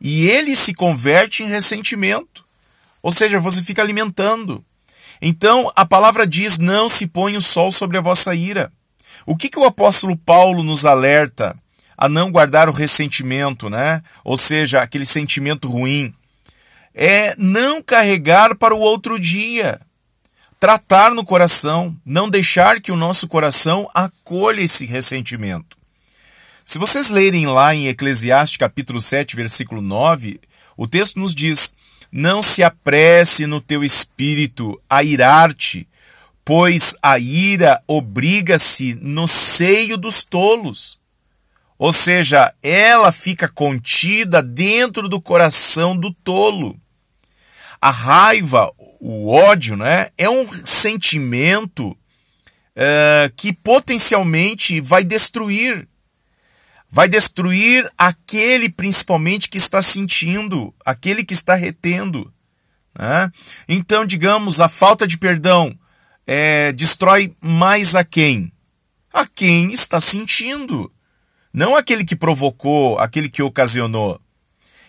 e 0.00 0.28
ele 0.28 0.54
se 0.54 0.72
converte 0.72 1.42
em 1.42 1.48
ressentimento. 1.48 2.43
Ou 3.04 3.10
seja, 3.10 3.38
você 3.38 3.62
fica 3.62 3.82
alimentando. 3.82 4.64
Então, 5.20 5.70
a 5.76 5.84
palavra 5.84 6.26
diz: 6.26 6.58
Não 6.58 6.88
se 6.88 7.06
põe 7.06 7.36
o 7.36 7.40
sol 7.40 7.70
sobre 7.70 7.98
a 7.98 8.00
vossa 8.00 8.34
ira. 8.34 8.72
O 9.26 9.36
que, 9.36 9.50
que 9.50 9.58
o 9.58 9.64
apóstolo 9.64 10.16
Paulo 10.16 10.62
nos 10.62 10.86
alerta 10.86 11.54
a 11.98 12.08
não 12.08 12.32
guardar 12.32 12.66
o 12.66 12.72
ressentimento, 12.72 13.68
né? 13.68 14.02
Ou 14.24 14.38
seja, 14.38 14.80
aquele 14.80 15.04
sentimento 15.04 15.68
ruim. 15.68 16.14
É 16.94 17.34
não 17.36 17.82
carregar 17.82 18.56
para 18.56 18.74
o 18.74 18.80
outro 18.80 19.20
dia. 19.20 19.78
Tratar 20.58 21.10
no 21.10 21.26
coração, 21.26 21.94
não 22.06 22.30
deixar 22.30 22.80
que 22.80 22.90
o 22.90 22.96
nosso 22.96 23.28
coração 23.28 23.86
acolha 23.94 24.62
esse 24.62 24.86
ressentimento. 24.86 25.76
Se 26.64 26.78
vocês 26.78 27.10
lerem 27.10 27.46
lá 27.46 27.74
em 27.74 27.86
Eclesiastes 27.88 28.56
capítulo 28.56 28.98
7, 28.98 29.36
versículo 29.36 29.82
9, 29.82 30.40
o 30.74 30.86
texto 30.86 31.18
nos 31.18 31.34
diz: 31.34 31.74
Não 32.16 32.40
se 32.40 32.62
apresse 32.62 33.44
no 33.44 33.60
teu 33.60 33.82
espírito 33.82 34.80
a 34.88 35.02
irar-te, 35.02 35.88
pois 36.44 36.94
a 37.02 37.18
ira 37.18 37.82
obriga-se 37.88 38.96
no 39.02 39.26
seio 39.26 39.96
dos 39.96 40.22
tolos. 40.22 40.96
Ou 41.76 41.92
seja, 41.92 42.54
ela 42.62 43.10
fica 43.10 43.48
contida 43.48 44.40
dentro 44.40 45.08
do 45.08 45.20
coração 45.20 45.96
do 45.96 46.14
tolo. 46.14 46.78
A 47.80 47.90
raiva, 47.90 48.72
o 49.00 49.28
ódio, 49.28 49.76
né, 49.76 50.10
é 50.16 50.30
um 50.30 50.48
sentimento 50.64 51.98
é, 52.76 53.28
que 53.34 53.52
potencialmente 53.52 54.80
vai 54.80 55.02
destruir. 55.02 55.88
Vai 56.94 57.08
destruir 57.08 57.90
aquele 57.98 58.68
principalmente 58.68 59.48
que 59.48 59.58
está 59.58 59.82
sentindo, 59.82 60.72
aquele 60.86 61.24
que 61.24 61.34
está 61.34 61.56
retendo. 61.56 62.32
Né? 62.96 63.32
Então, 63.68 64.06
digamos, 64.06 64.60
a 64.60 64.68
falta 64.68 65.04
de 65.04 65.18
perdão 65.18 65.76
é, 66.24 66.70
destrói 66.70 67.34
mais 67.40 67.96
a 67.96 68.04
quem? 68.04 68.52
A 69.12 69.26
quem 69.26 69.72
está 69.72 69.98
sentindo. 69.98 70.88
Não 71.52 71.74
aquele 71.74 72.04
que 72.04 72.14
provocou, 72.14 72.96
aquele 73.00 73.28
que 73.28 73.42
ocasionou. 73.42 74.20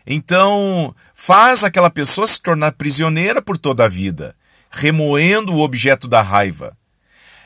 Então, 0.05 0.95
faz 1.11 1.63
aquela 1.63 1.89
pessoa 1.89 2.27
se 2.27 2.39
tornar 2.39 2.73
prisioneira 2.73 3.41
por 3.41 3.57
toda 3.57 3.85
a 3.85 3.87
vida, 3.87 4.35
remoendo 4.69 5.53
o 5.53 5.61
objeto 5.61 6.07
da 6.07 6.21
raiva. 6.21 6.77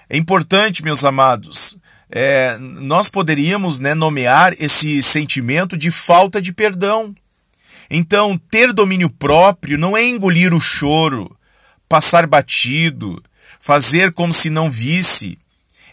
É 0.09 0.17
importante, 0.17 0.83
meus 0.83 1.05
amados, 1.05 1.77
é, 2.11 2.57
nós 2.59 3.09
poderíamos 3.09 3.79
né, 3.79 3.93
nomear 3.93 4.53
esse 4.59 5.01
sentimento 5.01 5.77
de 5.77 5.91
falta 5.91 6.41
de 6.41 6.51
perdão. 6.51 7.13
Então, 7.89 8.39
ter 8.49 8.73
domínio 8.73 9.09
próprio 9.09 9.77
não 9.77 9.95
é 9.95 10.03
engolir 10.03 10.53
o 10.53 10.59
choro, 10.59 11.35
passar 11.87 12.27
batido, 12.27 13.21
fazer 13.59 14.11
como 14.13 14.33
se 14.33 14.49
não 14.49 14.69
visse, 14.69 15.37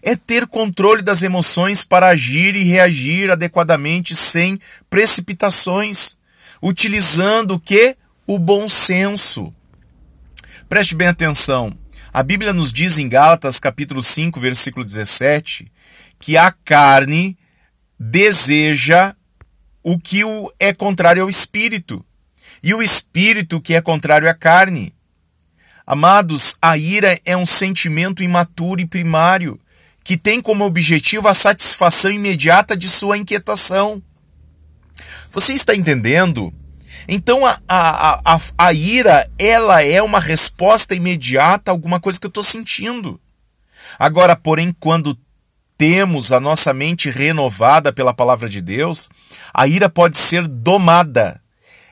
é 0.02 0.14
ter 0.14 0.46
controle 0.46 1.02
das 1.02 1.22
emoções 1.22 1.84
para 1.84 2.08
agir 2.08 2.54
e 2.54 2.64
reagir 2.64 3.30
adequadamente 3.30 4.14
sem 4.14 4.58
precipitações, 4.88 6.16
utilizando 6.62 7.54
o 7.54 7.60
que? 7.60 7.96
O 8.26 8.38
bom 8.38 8.68
senso. 8.68 9.52
Preste 10.68 10.94
bem 10.94 11.08
atenção. 11.08 11.76
A 12.12 12.22
Bíblia 12.22 12.52
nos 12.52 12.72
diz 12.72 12.98
em 12.98 13.08
Gálatas 13.08 13.58
capítulo 13.58 14.02
5, 14.02 14.38
versículo 14.40 14.84
17, 14.84 15.66
que 16.26 16.36
a 16.36 16.50
carne 16.50 17.38
deseja 17.96 19.14
o 19.80 19.96
que 19.96 20.22
é 20.58 20.72
contrário 20.74 21.22
ao 21.22 21.28
espírito, 21.28 22.04
e 22.60 22.74
o 22.74 22.82
espírito 22.82 23.60
que 23.60 23.74
é 23.74 23.80
contrário 23.80 24.28
à 24.28 24.34
carne. 24.34 24.92
Amados, 25.86 26.56
a 26.60 26.76
ira 26.76 27.16
é 27.24 27.36
um 27.36 27.46
sentimento 27.46 28.24
imaturo 28.24 28.80
e 28.80 28.86
primário 28.88 29.60
que 30.02 30.16
tem 30.16 30.42
como 30.42 30.64
objetivo 30.64 31.28
a 31.28 31.32
satisfação 31.32 32.10
imediata 32.10 32.76
de 32.76 32.88
sua 32.88 33.16
inquietação. 33.16 34.02
Você 35.30 35.52
está 35.52 35.76
entendendo? 35.76 36.52
Então 37.06 37.46
a, 37.46 37.60
a, 37.68 38.34
a, 38.34 38.40
a 38.58 38.72
ira 38.72 39.30
ela 39.38 39.80
é 39.80 40.02
uma 40.02 40.18
resposta 40.18 40.92
imediata 40.92 41.70
a 41.70 41.72
alguma 41.72 42.00
coisa 42.00 42.18
que 42.18 42.26
eu 42.26 42.30
estou 42.30 42.42
sentindo. 42.42 43.20
Agora, 43.96 44.34
porém, 44.34 44.74
quando 44.80 45.16
temos 45.76 46.32
a 46.32 46.40
nossa 46.40 46.72
mente 46.72 47.10
renovada 47.10 47.92
pela 47.92 48.14
palavra 48.14 48.48
de 48.48 48.60
Deus, 48.60 49.08
a 49.52 49.66
ira 49.66 49.88
pode 49.88 50.16
ser 50.16 50.46
domada 50.46 51.40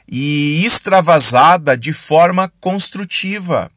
e 0.09 0.65
extravasada 0.65 1.77
de 1.77 1.93
forma 1.93 2.53
construtiva. 2.61 3.71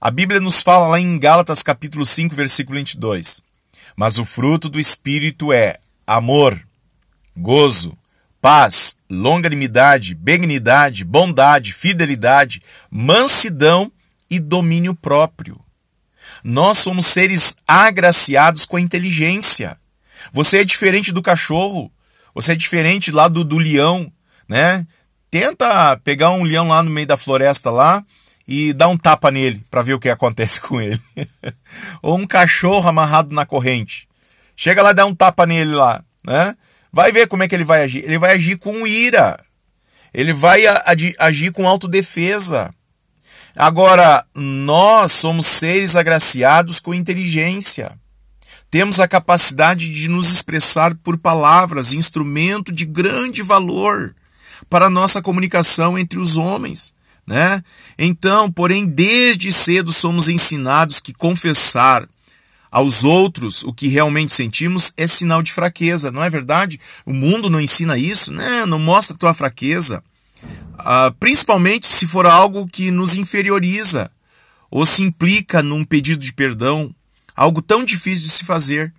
A 0.00 0.10
Bíblia 0.10 0.40
nos 0.40 0.62
fala 0.62 0.88
lá 0.88 1.00
em 1.00 1.18
Gálatas 1.18 1.62
capítulo 1.62 2.04
5, 2.04 2.34
versículo 2.34 2.76
22. 2.76 3.40
Mas 3.96 4.18
o 4.18 4.24
fruto 4.24 4.68
do 4.68 4.78
Espírito 4.78 5.52
é 5.52 5.78
amor, 6.06 6.60
gozo, 7.38 7.96
paz, 8.40 8.96
longanimidade, 9.08 10.14
benignidade, 10.14 11.04
bondade, 11.04 11.72
fidelidade, 11.72 12.60
mansidão 12.90 13.90
e 14.28 14.38
domínio 14.38 14.94
próprio. 14.94 15.63
Nós 16.44 16.78
somos 16.78 17.06
seres 17.06 17.56
agraciados 17.66 18.66
com 18.66 18.76
a 18.76 18.80
inteligência. 18.80 19.78
Você 20.32 20.58
é 20.58 20.64
diferente 20.64 21.10
do 21.10 21.22
cachorro, 21.22 21.90
você 22.34 22.52
é 22.52 22.56
diferente 22.56 23.10
lá 23.10 23.26
do, 23.28 23.42
do 23.42 23.56
leão, 23.56 24.12
né? 24.46 24.86
Tenta 25.30 25.96
pegar 26.04 26.30
um 26.30 26.44
leão 26.44 26.68
lá 26.68 26.82
no 26.82 26.90
meio 26.90 27.06
da 27.06 27.16
floresta 27.16 27.70
lá, 27.70 28.04
e 28.46 28.72
dá 28.72 28.88
um 28.88 28.96
tapa 28.96 29.30
nele 29.30 29.62
para 29.70 29.82
ver 29.82 29.94
o 29.94 29.98
que 29.98 30.10
acontece 30.10 30.60
com 30.62 30.80
ele. 30.80 31.00
Ou 32.02 32.18
um 32.18 32.26
cachorro 32.26 32.88
amarrado 32.88 33.34
na 33.34 33.46
corrente. 33.46 34.06
Chega 34.56 34.82
lá 34.82 34.90
e 34.90 34.94
dá 34.94 35.06
um 35.06 35.14
tapa 35.14 35.46
nele 35.46 35.72
lá, 35.72 36.04
né? 36.24 36.54
Vai 36.92 37.10
ver 37.10 37.26
como 37.26 37.42
é 37.42 37.48
que 37.48 37.54
ele 37.54 37.64
vai 37.64 37.82
agir. 37.82 38.04
Ele 38.04 38.18
vai 38.18 38.34
agir 38.34 38.56
com 38.56 38.86
ira. 38.86 39.42
Ele 40.12 40.32
vai 40.32 40.62
agir 41.18 41.50
com 41.50 41.66
autodefesa. 41.66 42.72
Agora, 43.56 44.26
nós 44.34 45.12
somos 45.12 45.46
seres 45.46 45.94
agraciados 45.94 46.80
com 46.80 46.92
inteligência. 46.92 47.96
Temos 48.68 48.98
a 48.98 49.06
capacidade 49.06 49.90
de 49.90 50.08
nos 50.08 50.28
expressar 50.28 50.94
por 50.96 51.16
palavras, 51.16 51.92
instrumento 51.94 52.72
de 52.72 52.84
grande 52.84 53.42
valor 53.42 54.14
para 54.68 54.86
a 54.86 54.90
nossa 54.90 55.22
comunicação 55.22 55.96
entre 55.96 56.18
os 56.18 56.36
homens. 56.36 56.92
Né? 57.24 57.62
Então, 57.96 58.50
porém, 58.50 58.86
desde 58.86 59.52
cedo 59.52 59.92
somos 59.92 60.28
ensinados 60.28 61.00
que 61.00 61.12
confessar 61.14 62.08
aos 62.70 63.04
outros 63.04 63.62
o 63.62 63.72
que 63.72 63.86
realmente 63.86 64.32
sentimos 64.32 64.92
é 64.96 65.06
sinal 65.06 65.40
de 65.40 65.52
fraqueza, 65.52 66.10
não 66.10 66.24
é 66.24 66.28
verdade? 66.28 66.80
O 67.06 67.14
mundo 67.14 67.48
não 67.48 67.60
ensina 67.60 67.96
isso, 67.96 68.32
né? 68.32 68.66
não 68.66 68.80
mostra 68.80 69.16
tua 69.16 69.32
fraqueza. 69.32 70.02
Uh, 70.74 71.12
principalmente 71.20 71.86
se 71.86 72.06
for 72.06 72.26
algo 72.26 72.66
que 72.66 72.90
nos 72.90 73.16
inferioriza 73.16 74.10
ou 74.70 74.84
se 74.84 75.02
implica 75.02 75.62
num 75.62 75.84
pedido 75.84 76.20
de 76.20 76.32
perdão, 76.32 76.94
algo 77.36 77.62
tão 77.62 77.84
difícil 77.84 78.26
de 78.26 78.32
se 78.32 78.44
fazer. 78.44 78.92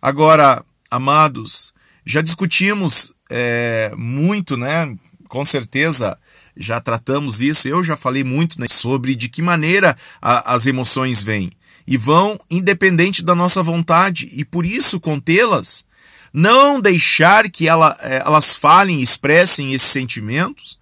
Agora, 0.00 0.62
amados, 0.90 1.72
já 2.04 2.20
discutimos 2.20 3.12
é, 3.30 3.92
muito, 3.96 4.56
né? 4.56 4.94
Com 5.28 5.44
certeza 5.44 6.18
já 6.56 6.80
tratamos 6.80 7.40
isso. 7.40 7.66
Eu 7.66 7.82
já 7.82 7.96
falei 7.96 8.22
muito 8.22 8.60
né, 8.60 8.66
sobre 8.68 9.14
de 9.14 9.28
que 9.28 9.42
maneira 9.42 9.96
a, 10.20 10.54
as 10.54 10.66
emoções 10.66 11.22
vêm 11.22 11.50
e 11.86 11.96
vão 11.96 12.40
independente 12.50 13.22
da 13.22 13.34
nossa 13.34 13.62
vontade 13.62 14.30
e 14.32 14.44
por 14.44 14.64
isso 14.64 15.00
contê-las, 15.00 15.84
não 16.32 16.80
deixar 16.80 17.50
que 17.50 17.68
ela, 17.68 17.96
é, 18.00 18.22
elas 18.24 18.54
falem, 18.54 19.00
expressem 19.00 19.72
esses 19.72 19.88
sentimentos, 19.88 20.78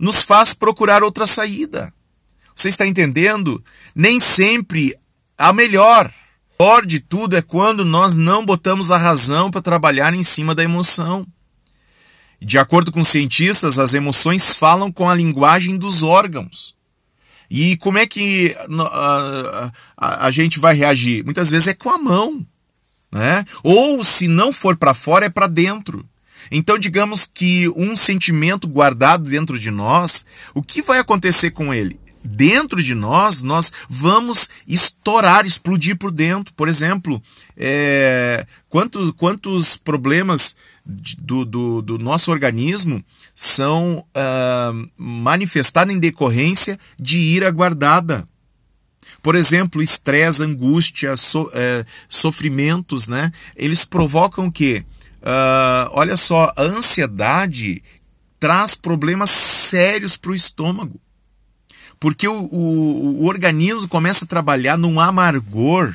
nos 0.00 0.24
faz 0.24 0.54
procurar 0.54 1.02
outra 1.02 1.26
saída. 1.26 1.92
Você 2.56 2.68
está 2.68 2.86
entendendo? 2.86 3.62
Nem 3.94 4.18
sempre 4.18 4.96
a 5.36 5.52
melhor. 5.52 6.10
Pior 6.56 6.84
de 6.84 7.00
tudo 7.00 7.36
é 7.36 7.42
quando 7.42 7.84
nós 7.84 8.16
não 8.16 8.44
botamos 8.44 8.90
a 8.90 8.98
razão 8.98 9.50
para 9.50 9.62
trabalhar 9.62 10.14
em 10.14 10.22
cima 10.22 10.54
da 10.54 10.64
emoção. 10.64 11.26
De 12.40 12.58
acordo 12.58 12.90
com 12.90 13.02
cientistas, 13.02 13.78
as 13.78 13.92
emoções 13.92 14.56
falam 14.56 14.90
com 14.90 15.08
a 15.08 15.14
linguagem 15.14 15.76
dos 15.76 16.02
órgãos. 16.02 16.74
E 17.50 17.76
como 17.76 17.98
é 17.98 18.06
que 18.06 18.56
a, 18.80 19.72
a, 19.96 20.26
a 20.26 20.30
gente 20.30 20.58
vai 20.58 20.74
reagir? 20.74 21.24
Muitas 21.24 21.50
vezes 21.50 21.68
é 21.68 21.74
com 21.74 21.90
a 21.90 21.98
mão. 21.98 22.46
Né? 23.12 23.44
Ou 23.62 24.02
se 24.04 24.28
não 24.28 24.52
for 24.52 24.76
para 24.76 24.94
fora, 24.94 25.26
é 25.26 25.30
para 25.30 25.46
dentro. 25.46 26.08
Então, 26.50 26.78
digamos 26.78 27.26
que 27.26 27.68
um 27.70 27.94
sentimento 27.94 28.66
guardado 28.66 29.28
dentro 29.28 29.58
de 29.58 29.70
nós, 29.70 30.24
o 30.52 30.62
que 30.62 30.82
vai 30.82 30.98
acontecer 30.98 31.50
com 31.52 31.72
ele? 31.72 31.98
Dentro 32.22 32.82
de 32.82 32.94
nós, 32.94 33.42
nós 33.42 33.72
vamos 33.88 34.50
estourar, 34.66 35.46
explodir 35.46 35.96
por 35.96 36.10
dentro. 36.10 36.52
Por 36.52 36.68
exemplo, 36.68 37.22
é, 37.56 38.46
quantos, 38.68 39.10
quantos 39.12 39.78
problemas 39.78 40.54
do, 40.84 41.44
do, 41.44 41.80
do 41.80 41.98
nosso 41.98 42.30
organismo 42.30 43.02
são 43.34 44.04
uh, 44.10 44.90
manifestados 44.98 45.94
em 45.94 45.98
decorrência 45.98 46.78
de 46.98 47.18
ira 47.18 47.50
guardada. 47.50 48.28
Por 49.22 49.34
exemplo, 49.34 49.82
estresse, 49.82 50.42
angústia, 50.42 51.16
so, 51.16 51.50
é, 51.54 51.84
sofrimentos, 52.08 53.08
né? 53.08 53.30
Eles 53.54 53.84
provocam 53.84 54.46
o 54.46 54.52
quê? 54.52 54.84
Uh, 55.20 55.90
olha 55.92 56.16
só, 56.16 56.52
a 56.56 56.62
ansiedade 56.62 57.82
traz 58.38 58.74
problemas 58.74 59.28
sérios 59.30 60.16
para 60.16 60.30
o 60.30 60.34
estômago. 60.34 60.98
Porque 61.98 62.26
o, 62.26 62.44
o, 62.44 63.22
o, 63.22 63.26
organismo 63.26 63.86
começa 63.86 64.24
a 64.24 64.28
trabalhar 64.28 64.78
num 64.78 64.98
amargor, 64.98 65.94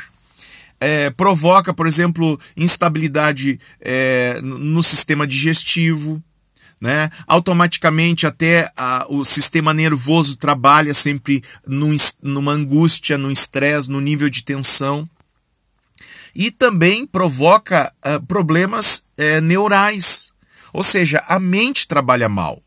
é, 0.79 1.09
provoca, 1.09 1.73
por 1.73 1.87
exemplo, 1.87 2.39
instabilidade 2.55 3.59
é, 3.81 4.39
no 4.43 4.83
sistema 4.83 5.25
digestivo, 5.25 6.21
né? 6.79 7.09
automaticamente 7.25 8.27
até 8.27 8.69
a, 8.77 9.07
o 9.09 9.23
sistema 9.23 9.73
nervoso 9.73 10.35
trabalha 10.35 10.93
sempre 10.93 11.41
num, 11.65 11.95
numa 12.21 12.51
angústia, 12.51 13.17
no 13.17 13.31
estresse, 13.31 13.89
no 13.89 13.99
nível 13.99 14.29
de 14.29 14.43
tensão 14.43 15.09
e 16.35 16.51
também 16.51 17.07
provoca 17.07 17.93
uh, 18.05 18.21
problemas 18.25 19.05
uh, 19.17 19.41
neurais. 19.41 20.33
Ou 20.73 20.83
seja, 20.83 21.23
a 21.27 21.39
mente 21.39 21.87
trabalha 21.87 22.27
mal. 22.27 22.61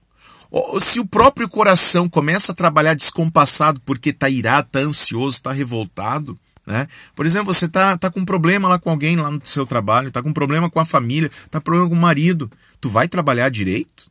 Se 0.80 0.98
o 0.98 1.04
próprio 1.04 1.46
coração 1.46 2.08
começa 2.08 2.52
a 2.52 2.54
trabalhar 2.54 2.94
descompassado 2.94 3.80
porque 3.80 4.10
está 4.10 4.30
irado, 4.30 4.66
está 4.66 4.78
ansioso, 4.78 5.36
está 5.36 5.52
revoltado, 5.52 6.38
né? 6.66 6.86
Por 7.14 7.26
exemplo, 7.26 7.52
você 7.52 7.66
está 7.66 7.98
tá 7.98 8.10
com 8.10 8.20
um 8.20 8.24
problema 8.24 8.66
lá 8.66 8.78
com 8.78 8.88
alguém 8.88 9.16
lá 9.16 9.30
no 9.30 9.40
seu 9.44 9.66
trabalho, 9.66 10.08
está 10.08 10.22
com 10.22 10.30
um 10.30 10.34
problema 10.34 10.70
com 10.70 10.80
a 10.80 10.86
família, 10.86 11.30
está 11.44 11.60
com 11.60 11.64
problema 11.64 11.88
com 11.88 11.94
o 11.94 11.98
marido. 11.98 12.50
Tu 12.80 12.88
vai 12.88 13.08
trabalhar 13.08 13.50
direito? 13.50 14.10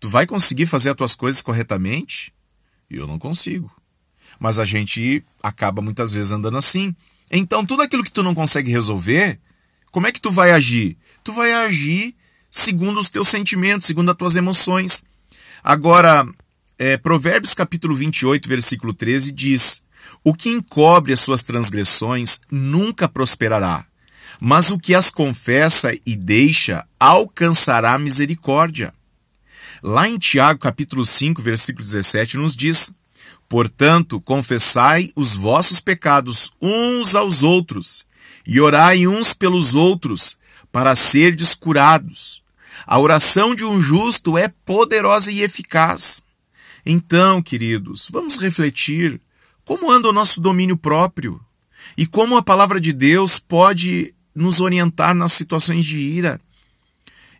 Tu 0.00 0.08
vai 0.08 0.26
conseguir 0.26 0.66
fazer 0.66 0.90
as 0.90 0.96
tuas 0.96 1.14
coisas 1.14 1.42
corretamente? 1.42 2.32
Eu 2.90 3.06
não 3.06 3.18
consigo. 3.18 3.70
Mas 4.38 4.58
a 4.58 4.64
gente 4.64 5.24
acaba 5.40 5.80
muitas 5.80 6.12
vezes 6.12 6.32
andando 6.32 6.56
assim. 6.56 6.94
Então, 7.32 7.64
tudo 7.64 7.82
aquilo 7.82 8.04
que 8.04 8.12
tu 8.12 8.22
não 8.22 8.34
consegue 8.34 8.70
resolver, 8.70 9.40
como 9.90 10.06
é 10.06 10.12
que 10.12 10.20
tu 10.20 10.30
vai 10.30 10.52
agir? 10.52 10.98
Tu 11.24 11.32
vai 11.32 11.50
agir 11.50 12.14
segundo 12.50 13.00
os 13.00 13.08
teus 13.08 13.28
sentimentos, 13.28 13.86
segundo 13.86 14.10
as 14.10 14.16
tuas 14.16 14.36
emoções. 14.36 15.02
Agora, 15.64 16.28
é, 16.78 16.98
Provérbios 16.98 17.54
capítulo 17.54 17.96
28, 17.96 18.46
versículo 18.46 18.92
13 18.92 19.32
diz: 19.32 19.82
O 20.22 20.34
que 20.34 20.50
encobre 20.50 21.14
as 21.14 21.20
suas 21.20 21.42
transgressões 21.42 22.38
nunca 22.50 23.08
prosperará, 23.08 23.86
mas 24.38 24.70
o 24.70 24.78
que 24.78 24.94
as 24.94 25.10
confessa 25.10 25.94
e 26.04 26.14
deixa 26.14 26.86
alcançará 27.00 27.98
misericórdia. 27.98 28.92
Lá 29.82 30.06
em 30.06 30.18
Tiago 30.18 30.60
capítulo 30.60 31.04
5, 31.04 31.40
versículo 31.40 31.82
17 31.82 32.36
nos 32.36 32.54
diz: 32.54 32.94
Portanto, 33.52 34.18
confessai 34.18 35.10
os 35.14 35.36
vossos 35.36 35.82
pecados 35.82 36.50
uns 36.58 37.14
aos 37.14 37.42
outros 37.42 38.02
e 38.46 38.58
orai 38.58 39.06
uns 39.06 39.34
pelos 39.34 39.74
outros 39.74 40.38
para 40.72 40.94
serdes 40.94 41.54
curados. 41.54 42.42
A 42.86 42.98
oração 42.98 43.54
de 43.54 43.62
um 43.62 43.78
justo 43.78 44.38
é 44.38 44.48
poderosa 44.48 45.30
e 45.30 45.42
eficaz. 45.42 46.22
Então, 46.86 47.42
queridos, 47.42 48.08
vamos 48.10 48.38
refletir 48.38 49.20
como 49.66 49.92
anda 49.92 50.08
o 50.08 50.14
nosso 50.14 50.40
domínio 50.40 50.78
próprio 50.78 51.38
e 51.94 52.06
como 52.06 52.38
a 52.38 52.42
palavra 52.42 52.80
de 52.80 52.90
Deus 52.90 53.38
pode 53.38 54.14
nos 54.34 54.62
orientar 54.62 55.14
nas 55.14 55.32
situações 55.32 55.84
de 55.84 55.98
ira, 55.98 56.40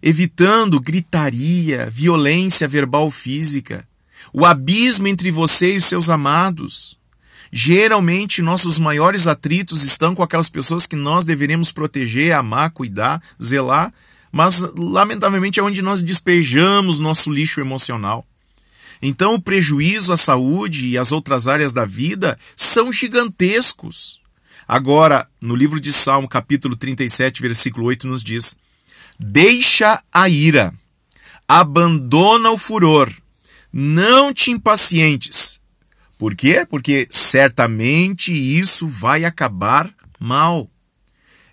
evitando 0.02 0.78
gritaria, 0.78 1.88
violência 1.88 2.68
verbal 2.68 3.10
física 3.10 3.88
o 4.32 4.46
abismo 4.46 5.08
entre 5.08 5.30
você 5.30 5.74
e 5.74 5.76
os 5.76 5.84
seus 5.84 6.08
amados. 6.08 6.96
Geralmente, 7.52 8.40
nossos 8.40 8.78
maiores 8.78 9.26
atritos 9.26 9.82
estão 9.82 10.14
com 10.14 10.22
aquelas 10.22 10.48
pessoas 10.48 10.86
que 10.86 10.96
nós 10.96 11.26
deveríamos 11.26 11.70
proteger, 11.70 12.32
amar, 12.32 12.70
cuidar, 12.70 13.22
zelar, 13.42 13.92
mas 14.32 14.62
lamentavelmente 14.74 15.60
é 15.60 15.62
onde 15.62 15.82
nós 15.82 16.02
despejamos 16.02 16.98
nosso 16.98 17.30
lixo 17.30 17.60
emocional. 17.60 18.26
Então, 19.02 19.34
o 19.34 19.40
prejuízo 19.40 20.12
à 20.12 20.16
saúde 20.16 20.86
e 20.86 20.96
às 20.96 21.12
outras 21.12 21.46
áreas 21.46 21.74
da 21.74 21.84
vida 21.84 22.38
são 22.56 22.90
gigantescos. 22.90 24.20
Agora, 24.66 25.28
no 25.38 25.54
livro 25.54 25.78
de 25.78 25.92
Salmo, 25.92 26.26
capítulo 26.26 26.74
37, 26.74 27.42
versículo 27.42 27.86
8, 27.86 28.06
nos 28.06 28.22
diz: 28.22 28.56
Deixa 29.20 30.02
a 30.10 30.28
ira, 30.28 30.72
abandona 31.46 32.50
o 32.50 32.56
furor, 32.56 33.12
não 33.72 34.32
te 34.32 34.50
impacientes. 34.50 35.60
Por 36.18 36.36
quê? 36.36 36.66
Porque 36.68 37.08
certamente 37.10 38.32
isso 38.32 38.86
vai 38.86 39.24
acabar 39.24 39.92
mal. 40.20 40.70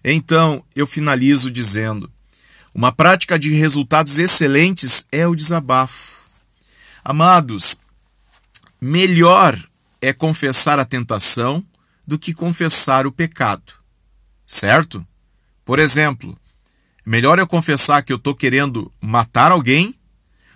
Então, 0.04 0.64
eu 0.76 0.86
finalizo 0.86 1.50
dizendo: 1.50 2.12
uma 2.74 2.92
prática 2.92 3.40
de 3.40 3.52
resultados 3.52 4.18
excelentes 4.18 5.06
é 5.12 5.28
o 5.28 5.36
desabafo. 5.36 6.24
Amados, 7.04 7.78
melhor 8.80 9.58
é 10.02 10.14
confessar 10.14 10.80
a 10.80 10.86
tentação 10.86 11.66
do 12.06 12.20
que 12.20 12.34
confessar 12.34 13.08
o 13.08 13.12
pecado. 13.12 13.74
Certo? 14.46 15.06
Por 15.66 15.80
exemplo, 15.80 16.38
melhor 17.06 17.40
eu 17.40 17.48
confessar 17.48 18.02
que 18.02 18.12
eu 18.12 18.18
estou 18.18 18.36
querendo 18.36 18.92
matar 19.02 19.52
alguém 19.52 19.99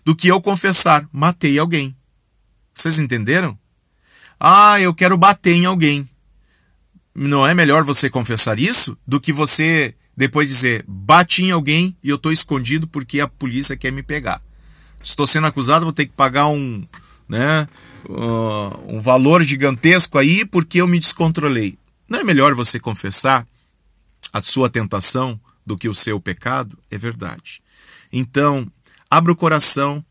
do 0.04 0.16
que 0.16 0.28
eu 0.28 0.42
confessar, 0.42 1.08
matei 1.12 1.58
alguém. 1.58 1.96
Vocês 2.74 3.00
entenderam? 3.00 3.58
Ah, 4.40 4.80
eu 4.80 4.94
quero 4.94 5.18
bater 5.18 5.56
em 5.56 5.66
alguém. 5.66 6.08
Não 7.16 7.46
é 7.46 7.54
melhor 7.54 7.84
você 7.84 8.10
confessar 8.10 8.60
isso 8.60 8.98
do 9.06 9.22
que 9.22 9.32
você 9.32 9.96
depois 10.16 10.48
dizer, 10.48 10.86
bati 10.88 11.44
em 11.44 11.52
alguém 11.52 11.98
e 12.04 12.10
eu 12.10 12.18
estou 12.18 12.32
escondido 12.32 12.88
porque 12.88 13.20
a 13.20 13.28
polícia 13.28 13.76
quer 13.76 13.92
me 13.92 14.04
pegar. 14.04 14.42
Estou 15.02 15.26
sendo 15.26 15.48
acusado, 15.48 15.86
vou 15.86 15.94
ter 15.94 16.06
que 16.06 16.14
pagar 16.14 16.48
um, 16.48 16.88
né, 17.28 17.68
uh, 18.08 18.96
um 18.96 19.02
valor 19.02 19.44
gigantesco 19.44 20.18
aí 20.18 20.46
porque 20.46 20.80
eu 20.82 20.88
me 20.88 21.00
descontrolei. 21.00 21.78
Não 22.08 22.20
é 22.20 22.24
melhor 22.24 22.54
você 22.54 22.80
confessar 22.80 23.46
a 24.32 24.42
sua 24.42 24.70
tentação 24.70 25.40
do 25.66 25.78
que 25.78 25.90
o 25.90 25.94
seu 25.94 26.20
pecado? 26.20 26.78
É 26.92 26.98
verdade. 26.98 27.62
Então, 28.12 28.68
abra 29.14 29.32
o 29.32 29.36
coração. 29.36 30.04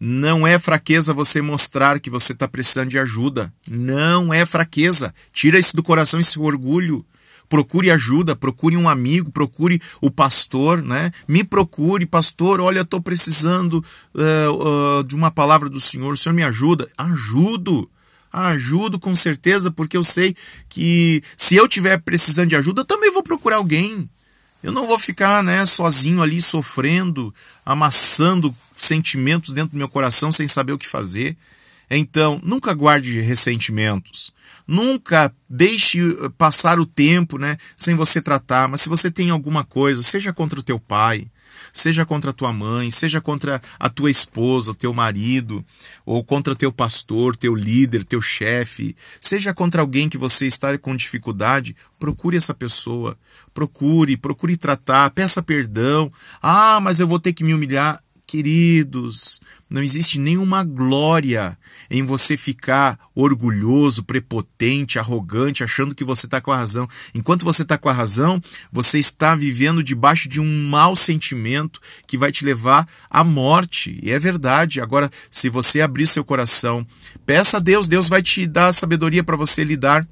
Não 0.00 0.46
é 0.46 0.58
fraqueza 0.58 1.12
você 1.12 1.40
mostrar 1.40 2.00
que 2.00 2.10
você 2.10 2.32
está 2.32 2.48
precisando 2.48 2.90
de 2.90 2.98
ajuda. 2.98 3.52
Não 3.68 4.32
é 4.34 4.44
fraqueza. 4.44 5.14
Tira 5.32 5.58
isso 5.58 5.76
do 5.76 5.82
coração, 5.82 6.18
esse 6.18 6.38
orgulho 6.38 7.04
procure 7.48 7.90
ajuda, 7.90 8.36
procure 8.36 8.76
um 8.76 8.88
amigo, 8.88 9.30
procure 9.30 9.80
o 10.02 10.10
pastor, 10.10 10.82
né? 10.82 11.10
Me 11.26 11.42
procure, 11.42 12.04
pastor, 12.04 12.60
olha, 12.60 12.80
estou 12.80 13.00
precisando 13.00 13.82
uh, 14.14 14.98
uh, 14.98 15.04
de 15.04 15.14
uma 15.14 15.30
palavra 15.30 15.66
do 15.70 15.80
Senhor, 15.80 16.12
o 16.12 16.16
Senhor 16.16 16.34
me 16.34 16.42
ajuda? 16.42 16.90
Ajudo, 16.98 17.90
ajudo 18.30 18.98
com 18.98 19.14
certeza, 19.14 19.70
porque 19.70 19.96
eu 19.96 20.02
sei 20.02 20.36
que 20.68 21.22
se 21.38 21.56
eu 21.56 21.66
tiver 21.66 21.96
precisando 21.98 22.50
de 22.50 22.56
ajuda, 22.56 22.84
também 22.84 23.10
vou 23.10 23.22
procurar 23.22 23.56
alguém. 23.56 24.10
Eu 24.62 24.72
não 24.72 24.86
vou 24.86 24.98
ficar 24.98 25.42
né, 25.42 25.64
sozinho 25.64 26.20
ali 26.20 26.40
sofrendo, 26.40 27.32
amassando 27.64 28.54
sentimentos 28.76 29.54
dentro 29.54 29.72
do 29.72 29.78
meu 29.78 29.88
coração 29.88 30.32
sem 30.32 30.48
saber 30.48 30.72
o 30.72 30.78
que 30.78 30.86
fazer. 30.86 31.36
Então, 31.90 32.40
nunca 32.42 32.74
guarde 32.74 33.20
ressentimentos. 33.20 34.32
Nunca 34.66 35.32
deixe 35.48 36.00
eh, 36.00 36.28
passar 36.36 36.78
o 36.78 36.84
tempo, 36.84 37.38
né, 37.38 37.56
sem 37.76 37.94
você 37.94 38.20
tratar. 38.20 38.68
Mas 38.68 38.82
se 38.82 38.88
você 38.88 39.10
tem 39.10 39.30
alguma 39.30 39.64
coisa, 39.64 40.02
seja 40.02 40.32
contra 40.32 40.60
o 40.60 40.62
teu 40.62 40.78
pai, 40.78 41.26
seja 41.72 42.04
contra 42.04 42.30
a 42.30 42.34
tua 42.34 42.52
mãe, 42.52 42.90
seja 42.90 43.20
contra 43.20 43.62
a 43.78 43.88
tua 43.88 44.10
esposa, 44.10 44.72
o 44.72 44.74
teu 44.74 44.92
marido, 44.92 45.64
ou 46.04 46.22
contra 46.22 46.54
teu 46.54 46.72
pastor, 46.72 47.36
teu 47.36 47.54
líder, 47.54 48.04
teu 48.04 48.20
chefe, 48.20 48.94
seja 49.20 49.54
contra 49.54 49.80
alguém 49.80 50.08
que 50.08 50.18
você 50.18 50.46
está 50.46 50.76
com 50.76 50.94
dificuldade, 50.96 51.76
procure 51.98 52.36
essa 52.36 52.52
pessoa. 52.52 53.16
Procure, 53.58 54.16
procure 54.16 54.56
tratar, 54.56 55.10
peça 55.10 55.42
perdão. 55.42 56.12
Ah, 56.40 56.78
mas 56.80 57.00
eu 57.00 57.08
vou 57.08 57.18
ter 57.18 57.32
que 57.32 57.42
me 57.42 57.52
humilhar. 57.52 58.00
Queridos, 58.24 59.40
não 59.68 59.82
existe 59.82 60.16
nenhuma 60.16 60.62
glória 60.62 61.58
em 61.90 62.04
você 62.04 62.36
ficar 62.36 62.96
orgulhoso, 63.16 64.04
prepotente, 64.04 64.96
arrogante, 64.96 65.64
achando 65.64 65.92
que 65.92 66.04
você 66.04 66.26
está 66.26 66.40
com 66.40 66.52
a 66.52 66.56
razão. 66.56 66.86
Enquanto 67.12 67.44
você 67.44 67.62
está 67.62 67.76
com 67.76 67.88
a 67.88 67.92
razão, 67.92 68.40
você 68.70 68.96
está 68.96 69.34
vivendo 69.34 69.82
debaixo 69.82 70.28
de 70.28 70.40
um 70.40 70.68
mau 70.68 70.94
sentimento 70.94 71.80
que 72.06 72.16
vai 72.16 72.30
te 72.30 72.44
levar 72.44 72.86
à 73.10 73.24
morte. 73.24 73.98
E 74.00 74.12
é 74.12 74.20
verdade. 74.20 74.80
Agora, 74.80 75.10
se 75.28 75.48
você 75.48 75.80
abrir 75.80 76.06
seu 76.06 76.24
coração, 76.24 76.86
peça 77.26 77.56
a 77.56 77.60
Deus, 77.60 77.88
Deus 77.88 78.08
vai 78.08 78.22
te 78.22 78.46
dar 78.46 78.72
sabedoria 78.72 79.24
para 79.24 79.36
você 79.36 79.64
lidar 79.64 80.06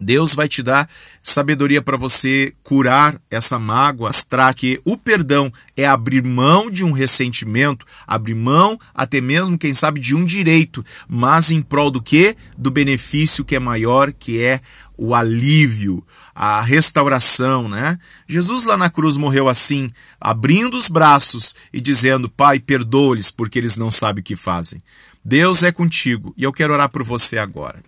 Deus 0.00 0.34
vai 0.34 0.48
te 0.48 0.62
dar 0.62 0.88
sabedoria 1.22 1.82
para 1.82 1.96
você 1.96 2.54
curar 2.62 3.20
essa 3.30 3.58
mágoa, 3.58 4.08
mostrar 4.08 4.54
que 4.54 4.80
o 4.84 4.96
perdão 4.96 5.52
é 5.76 5.86
abrir 5.86 6.22
mão 6.22 6.70
de 6.70 6.84
um 6.84 6.92
ressentimento, 6.92 7.86
abrir 8.06 8.34
mão 8.34 8.78
até 8.94 9.20
mesmo, 9.20 9.58
quem 9.58 9.74
sabe, 9.74 10.00
de 10.00 10.14
um 10.14 10.24
direito, 10.24 10.84
mas 11.08 11.50
em 11.50 11.62
prol 11.62 11.90
do 11.90 12.02
que? 12.02 12.36
Do 12.56 12.70
benefício 12.70 13.44
que 13.44 13.56
é 13.56 13.60
maior, 13.60 14.12
que 14.12 14.40
é 14.40 14.60
o 14.96 15.14
alívio, 15.14 16.04
a 16.34 16.60
restauração, 16.60 17.68
né? 17.68 17.98
Jesus 18.26 18.64
lá 18.64 18.76
na 18.76 18.90
cruz 18.90 19.16
morreu 19.16 19.48
assim, 19.48 19.90
abrindo 20.20 20.76
os 20.76 20.88
braços 20.88 21.54
e 21.72 21.80
dizendo: 21.80 22.28
Pai, 22.28 22.58
perdoa-lhes, 22.58 23.30
porque 23.30 23.58
eles 23.58 23.76
não 23.76 23.90
sabem 23.90 24.20
o 24.20 24.24
que 24.24 24.36
fazem. 24.36 24.82
Deus 25.24 25.62
é 25.62 25.70
contigo 25.70 26.32
e 26.36 26.42
eu 26.42 26.52
quero 26.52 26.72
orar 26.72 26.88
por 26.88 27.02
você 27.02 27.38
agora. 27.38 27.80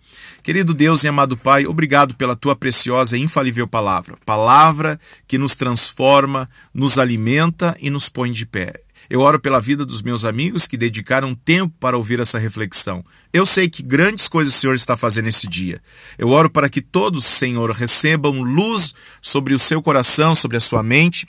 Querido 0.43 0.73
Deus 0.73 1.05
e 1.05 1.09
amado 1.09 1.37
Pai, 1.37 1.67
obrigado 1.67 2.15
pela 2.15 2.35
tua 2.35 2.57
preciosa 2.57 3.17
e 3.17 3.21
infalível 3.21 3.69
palavra. 3.69 4.17
Palavra 4.25 4.99
que 5.29 5.37
nos 5.37 5.57
transforma, 5.57 6.49
nos 6.73 6.99
alimenta 6.99 7.77
e 7.81 7.91
nos 7.91 8.09
põe 8.09 8.33
de 8.33 8.47
pé. 8.47 8.81
Eu 9.09 9.21
oro 9.21 9.41
pela 9.41 9.61
vida 9.61 9.85
dos 9.85 10.03
meus 10.03 10.25
amigos 10.25 10.67
que 10.67 10.77
dedicaram 10.77 11.35
tempo 11.35 11.75
para 11.81 11.97
ouvir 11.97 12.21
essa 12.21 12.39
reflexão. 12.39 13.05
Eu 13.33 13.45
sei 13.45 13.69
que 13.69 13.83
grandes 13.83 14.29
coisas 14.29 14.55
o 14.55 14.59
Senhor 14.59 14.75
está 14.75 14.97
fazendo 14.97 15.27
esse 15.27 15.49
dia. 15.49 15.83
Eu 16.17 16.29
oro 16.29 16.49
para 16.49 16.69
que 16.69 16.81
todos, 16.81 17.25
Senhor, 17.25 17.71
recebam 17.73 18.41
luz 18.41 18.95
sobre 19.21 19.53
o 19.53 19.59
seu 19.59 19.83
coração, 19.83 20.35
sobre 20.35 20.57
a 20.57 20.61
sua 20.61 20.83
mente 20.83 21.27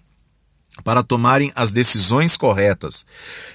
para 0.84 1.04
tomarem 1.04 1.52
as 1.56 1.72
decisões 1.72 2.38
corretas. 2.38 3.06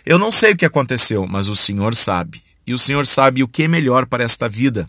Eu 0.04 0.18
não 0.18 0.30
sei 0.30 0.52
o 0.52 0.56
que 0.56 0.66
aconteceu, 0.66 1.26
mas 1.26 1.48
o 1.48 1.56
Senhor 1.56 1.94
sabe. 1.94 2.42
E 2.66 2.74
o 2.74 2.78
Senhor 2.78 3.06
sabe 3.06 3.42
o 3.42 3.48
que 3.48 3.64
é 3.64 3.68
melhor 3.68 4.06
para 4.06 4.24
esta 4.24 4.48
vida. 4.48 4.88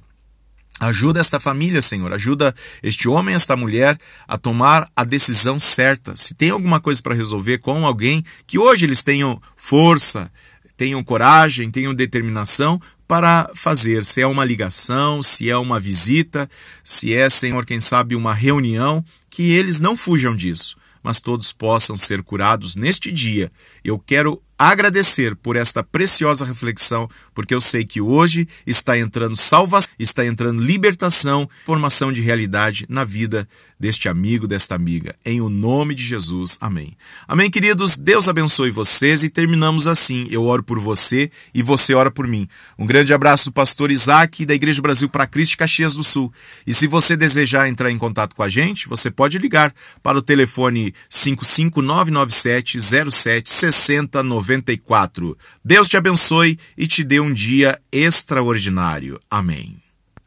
Ajuda 0.79 1.19
esta 1.19 1.39
família, 1.39 1.81
Senhor. 1.81 2.13
Ajuda 2.13 2.53
este 2.83 3.09
homem, 3.09 3.33
esta 3.33 3.55
mulher 3.55 3.99
a 4.27 4.37
tomar 4.37 4.89
a 4.95 5.03
decisão 5.03 5.59
certa. 5.59 6.15
Se 6.15 6.35
tem 6.35 6.51
alguma 6.51 6.79
coisa 6.79 7.01
para 7.01 7.15
resolver 7.15 7.57
com 7.57 7.85
alguém, 7.85 8.23
que 8.45 8.59
hoje 8.59 8.85
eles 8.85 9.01
tenham 9.01 9.41
força, 9.55 10.31
tenham 10.75 11.03
coragem, 11.03 11.71
tenham 11.71 11.95
determinação 11.95 12.79
para 13.07 13.49
fazer. 13.55 14.05
Se 14.05 14.21
é 14.21 14.27
uma 14.27 14.45
ligação, 14.45 15.23
se 15.23 15.49
é 15.49 15.57
uma 15.57 15.79
visita, 15.79 16.47
se 16.83 17.13
é, 17.13 17.27
Senhor, 17.27 17.65
quem 17.65 17.79
sabe, 17.79 18.15
uma 18.15 18.33
reunião, 18.33 19.03
que 19.31 19.51
eles 19.51 19.79
não 19.79 19.97
fujam 19.97 20.35
disso, 20.35 20.77
mas 21.01 21.21
todos 21.21 21.51
possam 21.51 21.95
ser 21.95 22.21
curados 22.21 22.75
neste 22.75 23.11
dia. 23.11 23.51
Eu 23.83 23.97
quero 23.97 24.41
agradecer 24.57 25.35
por 25.35 25.55
esta 25.55 25.83
preciosa 25.83 26.45
reflexão, 26.45 27.09
porque 27.33 27.53
eu 27.53 27.61
sei 27.61 27.85
que 27.85 28.01
hoje 28.01 28.47
está 28.65 28.97
entrando 28.97 29.37
salvação, 29.37 29.91
está 29.99 30.25
entrando 30.25 30.61
libertação, 30.61 31.47
formação 31.65 32.11
de 32.11 32.21
realidade 32.21 32.85
na 32.89 33.03
vida 33.03 33.47
deste 33.79 34.09
amigo, 34.09 34.47
desta 34.47 34.73
amiga. 34.73 35.15
Em 35.23 35.39
o 35.41 35.49
nome 35.49 35.93
de 35.93 36.03
Jesus. 36.03 36.57
Amém. 36.59 36.97
Amém, 37.27 37.49
queridos. 37.49 37.97
Deus 37.97 38.27
abençoe 38.27 38.71
vocês 38.71 39.23
e 39.23 39.29
terminamos 39.29 39.85
assim. 39.85 40.27
Eu 40.31 40.43
oro 40.45 40.63
por 40.63 40.79
você 40.79 41.29
e 41.53 41.61
você 41.61 41.93
ora 41.93 42.09
por 42.09 42.27
mim. 42.27 42.47
Um 42.77 42.87
grande 42.87 43.13
abraço 43.13 43.45
do 43.45 43.53
pastor 43.53 43.91
Isaac 43.91 44.45
da 44.45 44.55
Igreja 44.55 44.81
Brasil 44.81 45.07
para 45.09 45.27
Cristo 45.27 45.57
Caxias 45.57 45.93
do 45.93 46.03
Sul. 46.03 46.33
E 46.65 46.73
se 46.73 46.87
você 46.87 47.15
desejar 47.15 47.69
entrar 47.69 47.91
em 47.91 47.97
contato 47.97 48.35
com 48.35 48.41
a 48.41 48.49
gente, 48.49 48.87
você 48.87 49.11
pode 49.11 49.37
ligar 49.37 49.73
para 50.01 50.17
o 50.17 50.21
telefone 50.21 50.93
55997 51.09 52.79
07 53.11 53.49
60 53.49 54.23
94. 54.47 55.37
Deus 55.63 55.89
te 55.89 55.97
abençoe 55.97 56.57
e 56.77 56.87
te 56.87 57.03
dê 57.03 57.19
um 57.19 57.33
dia 57.33 57.79
extraordinário. 57.91 59.19
Amém. 59.29 59.86